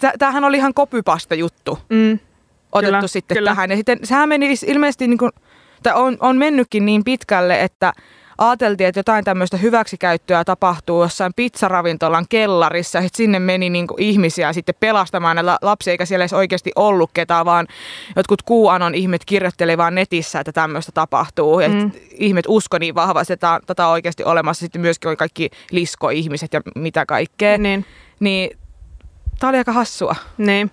[0.00, 2.18] tä- tämähän oli ihan kopypasta juttu mm,
[2.72, 3.50] otettu Kyllä, sitten kyllä.
[3.50, 3.70] tähän.
[3.70, 5.32] Ja sitten sehän meni ilmeisesti, niin kuin,
[5.82, 7.92] tai on, on mennytkin niin pitkälle, että
[8.40, 14.52] ajateltiin, että jotain tämmöistä hyväksikäyttöä tapahtuu jossain pizzaravintolan kellarissa, että sinne meni niin kuin ihmisiä
[14.52, 17.66] sitten pelastamaan näitä lapsia, eikä siellä edes oikeasti ollut ketään, vaan
[18.16, 21.60] jotkut QAnon ihmet kirjoitteli vaan netissä, että tämmöistä tapahtuu.
[21.60, 21.74] Ja Mm.
[21.74, 21.90] mm.
[22.18, 24.60] ihmet usko niin vahvasti, että tätä on oikeasti olemassa.
[24.60, 27.58] Sitten myöskin oli kaikki liskoihmiset ja mitä kaikkea.
[27.58, 27.86] niin,
[28.20, 28.58] Niin
[29.38, 30.16] tämä oli aika hassua.
[30.38, 30.70] niin.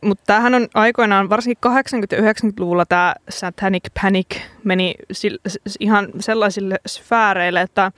[0.00, 1.72] Mutta tämähän on aikoinaan, varsinkin 80-
[2.12, 4.94] ja 90-luvulla tämä Satanic Panic meni
[5.80, 7.92] ihan sellaisille sfääreille, että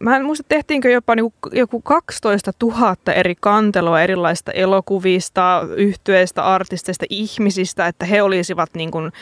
[0.00, 7.04] mä en muista, tehtiinkö jopa niinku joku 12 000 eri kantelua erilaisista elokuvista, yhtyeistä, artisteista,
[7.10, 9.12] ihmisistä, että he olisivat niin kuin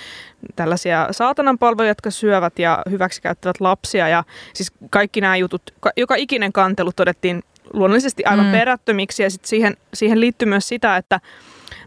[0.57, 4.09] tällaisia saatananpalveluja, jotka syövät ja hyväksikäyttävät lapsia.
[4.09, 4.25] Ja
[4.55, 7.43] siis kaikki nämä jutut, ka- joka ikinen kantelu todettiin
[7.75, 8.49] luonnollisesti aivan Mm.
[8.49, 8.53] mm.
[8.53, 11.21] perättömiksi ja sit siihen, siihen liittyy myös sitä, että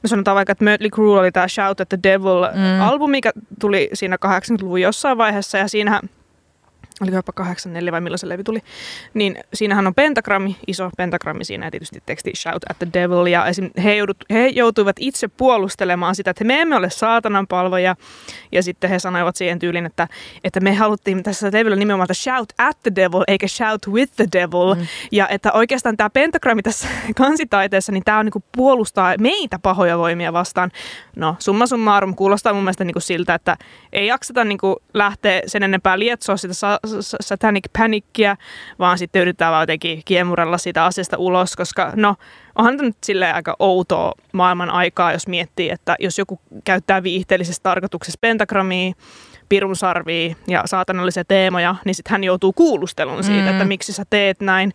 [0.03, 4.17] No sanotaan vaikka, että Mötley Crüe oli tämä Shout at the Devil-albumi, mikä tuli siinä
[4.25, 6.01] 80-luvun jossain vaiheessa ja siinä
[7.02, 8.60] oliko jopa 84 vai milloin se levy tuli,
[9.14, 13.45] niin siinähän on pentagrammi, iso pentagrammi siinä ja tietysti teksti Shout at the Devil ja
[13.45, 13.70] esim.
[13.84, 17.95] He, joudut, he joutuivat itse puolustelemaan sitä, että me emme ole saatanan palvoja
[18.52, 20.08] ja sitten he sanoivat siihen tyyliin, että,
[20.43, 24.26] että me haluttiin tässä levyllä nimenomaan että Shout at the Devil eikä Shout with the
[24.34, 24.88] Devil mm.
[25.12, 26.88] ja että oikeastaan tämä pentagrammi tässä
[27.18, 30.72] kansitaiteessa, niin tämä on niinku puolustaa meitä pahoja voimia vastaan.
[31.16, 33.58] No summa summarum kuulostaa mun mielestä niinku siltä, että
[33.93, 36.80] ei jakseta niinku lähteä sen enempää lietsoa sitä sa-
[37.21, 38.38] satanic panickia,
[38.79, 42.15] vaan sitten yritetään vaan jotenkin kiemurella siitä asiasta ulos, koska no
[42.55, 47.63] onhan tämä nyt silleen aika outoa maailman aikaa, jos miettii, että jos joku käyttää viihteellisessä
[47.63, 48.93] tarkoituksessa pentagrammia,
[49.49, 53.47] pirunsarvia ja saatanallisia teemoja, niin sitten hän joutuu kuulusteluun siitä, Mm.
[53.51, 54.73] että miksi sä teet näin.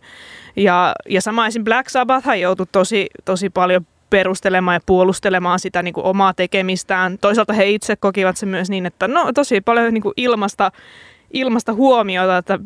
[0.55, 1.63] Ja, ja sama esim.
[1.63, 7.17] Black Sabbath hän joutui tosi, tosi paljon perustelemaan ja puolustelemaan sitä niin kuin omaa tekemistään.
[7.21, 10.71] Toisaalta he itse kokivat se myös niin, että no tosi paljon niin kuin ilmasta,
[11.33, 12.59] ilmasta huomiota, että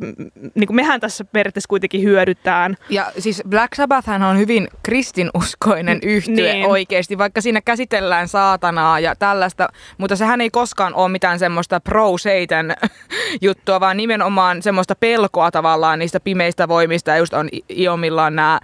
[0.55, 2.75] niin kuin mehän tässä periaatteessa kuitenkin hyödytään.
[2.89, 6.65] Ja siis Black Sabbath on hyvin kristinuskoinen yhtye Niin.
[6.67, 12.75] oikeasti, vaikka siinä käsitellään saatanaa ja tällaista, mutta sehän ei koskaan ole mitään semmoista pro-Satan
[13.41, 17.11] juttua, vaan nimenomaan semmoista pelkoa tavallaan niistä pimeistä voimista.
[17.11, 18.59] Ja just on i- iomillaan nämä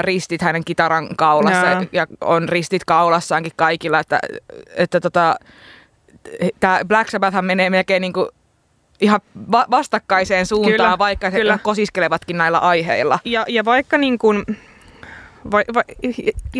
[0.00, 1.84] ristit hänen kitaran kaulassa Joo.
[1.92, 4.18] ja on ristit kaulassaankin kaikilla, että,
[4.76, 5.34] että tota,
[6.60, 8.28] tämä Black Sabbath menee melkein niin kuin
[9.02, 9.20] ihan
[9.52, 11.58] va- vastakkaiseen suuntaan, Kyllä, vaikka he kyllä.
[11.62, 13.18] kosiskelevatkin näillä aiheilla.
[13.24, 14.44] Ja, ja vaikka niin kuin,
[15.50, 15.82] vai, vai,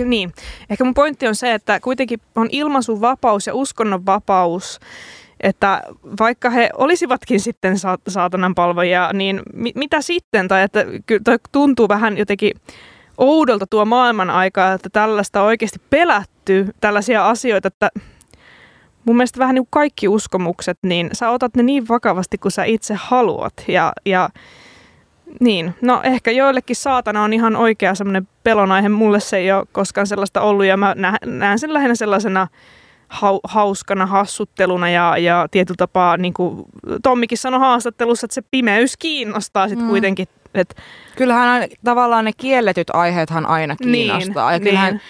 [0.04, 0.32] niin,
[0.70, 4.80] ehkä mun pointti on se, että kuitenkin on ilmaisun vapaus ja uskonnon vapaus,
[5.40, 5.82] että
[6.20, 10.48] vaikka he olisivatkin sitten sa- saatanan palvojia, niin mi- mitä sitten?
[10.48, 12.52] Tai että kyllä toi tuntuu vähän jotenkin
[13.18, 17.90] oudolta tuo maailman aikaa, että tällaista oikeasti pelätty, tällaisia asioita, että
[19.04, 22.64] mun mielestä vähän niin kuin kaikki uskomukset, niin sä otat ne niin vakavasti kuin sä
[22.64, 23.52] itse haluat.
[23.68, 24.28] Ja, ja
[25.40, 28.88] niin, no ehkä joillekin saatana on ihan oikea semmoinen pelonaihe.
[28.88, 32.46] Mulle se ei ole koskaan sellaista ollut ja mä nä- näen sen lähinnä sellaisena
[33.14, 36.64] hau- hauskana hassutteluna ja, ja tietyllä tapaa, niin kuin
[37.02, 39.90] Tommikin sanoi haastattelussa, että se pimeys kiinnostaa sitten Mm.
[39.90, 40.28] kuitenkin.
[40.54, 40.74] Et,
[41.16, 44.50] Kyllähän tavallaan ne kielletyt aiheethan aina kiinnostaa.
[44.50, 45.00] Niin, ja kyllähän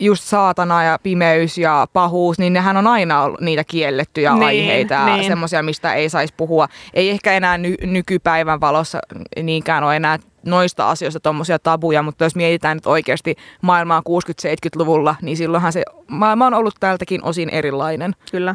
[0.00, 4.94] just saatana ja pimeys ja pahuus, niin nehän on aina ollut niitä kiellettyjä Niin, aiheita
[4.94, 5.24] ja niin.
[5.24, 6.68] semmoisia, mistä ei saisi puhua.
[6.94, 8.98] Ei ehkä enää ny- nykypäivän valossa
[9.42, 15.36] niinkään ole enää noista asioista tuommoisia tabuja, mutta jos mietitään nyt oikeasti maailmaa 60-70-luvulla, niin
[15.36, 18.14] silloinhan se maailma on ollut tältäkin osin erilainen.
[18.30, 18.54] Kyllä.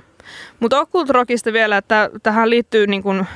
[0.59, 3.27] Mutta Occult Rockista vielä, että tähän liittyy niin kuin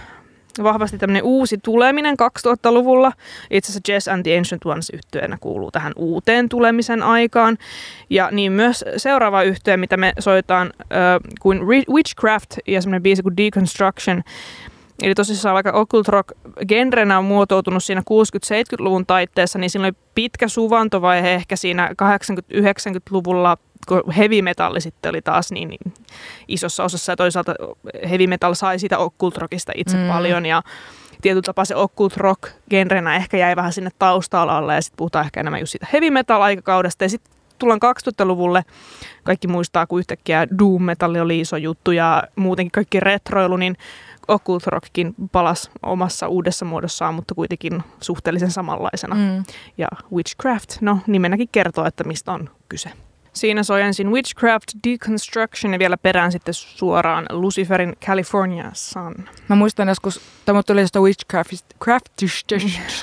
[0.63, 2.15] vahvasti tämmöinen uusi tuleminen
[2.47, 3.11] 2000-luvulla.
[3.51, 7.57] Itse asiassa Jess and the Ancient Ones yhtyeenä kuuluu tähän uuteen tulemisen aikaan.
[8.09, 10.87] Ja niin myös seuraava yhtye, mitä me soitaan, äh,
[11.41, 14.23] kuin Witchcraft ja semmoinen biisi kuin Deconstruction.
[15.01, 16.31] Eli tosissaan vaikka occult rock
[16.67, 23.57] genrenä on muotoutunut siinä 60-70-luvun taitteessa, niin siinä oli pitkä suvantovaihe ehkä siinä 80-90-luvulla,
[23.87, 25.93] kun heavy metalli sitten oli taas niin, niin
[26.47, 27.55] isossa osassa ja toisaalta
[28.09, 30.07] heavy metal sai siitä occult rockista itse Mm.
[30.07, 30.63] paljon ja
[31.21, 35.39] tietyllä tapaa se occult rock genrenä ehkä jäi vähän sinne taustalla ja sitten puhutaan ehkä
[35.39, 38.63] enemmän just siitä heavy metal aikakaudesta ja sitten tullaan 2000-luvulle.
[39.23, 43.77] Kaikki muistaa, kun yhtäkkiä doom metalli oli iso juttu ja muutenkin kaikki retroilu, niin
[44.27, 49.15] occult rockkin palasi omassa uudessa muodossaan, mutta kuitenkin suhteellisen samanlaisena.
[49.15, 49.43] Mm.
[49.77, 52.91] Ja Witchcraft, no nimenäkin kertoo, että mistä on kyse.
[53.33, 59.15] Siinä soi ensin Witchcraft, Deconstruction ja vielä perään sitten suoraan Luciferin California Sun.
[59.47, 62.55] Mä muistan joskus, tämä tuli jostain witchcraftista, craftista,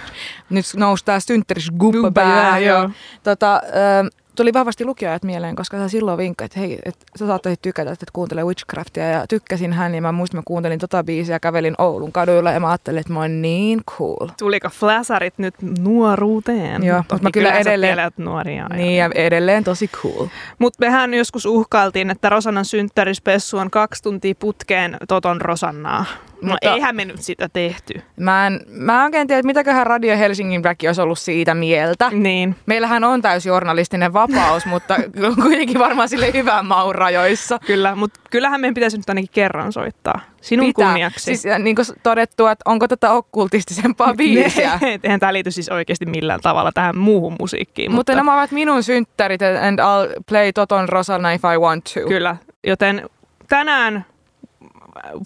[0.51, 2.91] nyt nousi tää synttäris gubba joo.
[3.23, 7.63] Tota, ö, tuli vahvasti lukijoita mieleen, koska sä silloin vinkkaat, että hei, että sä saattaisit
[7.63, 9.07] tykätä, että kuuntelee Witchcraftia.
[9.07, 12.61] Ja tykkäsin hän, ja mä muistan, mä kuuntelin tota biisiä ja kävelin Oulun kaduilla, ja
[12.61, 14.29] mä ajattelin, että mä oon niin cool.
[14.39, 16.85] Tuliko flasarit nyt nuoruuteen?
[16.85, 18.69] Joo, mutta mä kyllä kyllähän sä edelleen- nuoria.
[18.69, 20.27] Niin, ja edelleen tosi cool.
[20.59, 26.05] Mutta mehän joskus uhkailtiin, että Rosannan synttärispessu on kaksi tuntia putkeen Toton Rosannaa.
[26.43, 28.03] No Mutta- eihän me nyt sitä tehty.
[28.21, 32.11] Mä en, mä en oikein tiedä, että mitäköhän Radio Helsingin väki olisi ollut siitä mieltä.
[32.11, 32.57] Niin.
[32.67, 34.97] Meillähän on täysjournalistinen vapaus, mutta
[35.43, 37.59] kuitenkin varmaan sille hyvän maun rajoissa.
[37.67, 40.21] Kyllä, mutta kyllähän meidän pitäisi nyt ainakin kerran soittaa.
[40.41, 41.25] Sinun kunniaksi.
[41.25, 44.79] Siis niin kuin todettu, että onko tätä okkultistisempaa biisiä.
[45.03, 47.93] Eihän tämä liity siis oikeasti millään tavalla tähän muuhun musiikkiin.
[47.93, 52.01] Mutta nämä ovat minun synttärit and I'll play Toton Rosanna if I want to.
[52.09, 53.11] Kyllä, joten
[53.49, 54.05] tänään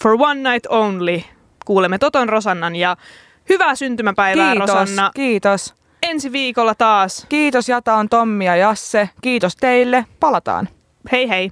[0.02, 1.22] for one night only
[1.64, 2.96] kuulemme Toton Rosannan ja
[3.48, 5.10] hyvää syntymäpäivää Kiitos, Rosanna.
[5.14, 5.74] kiitos.
[6.02, 7.26] Ensi viikolla taas.
[7.28, 9.08] Kiitos Jata on Tommi ja Jasse.
[9.22, 10.04] Kiitos teille.
[10.20, 10.68] Palataan.
[11.12, 11.48] Hei hei.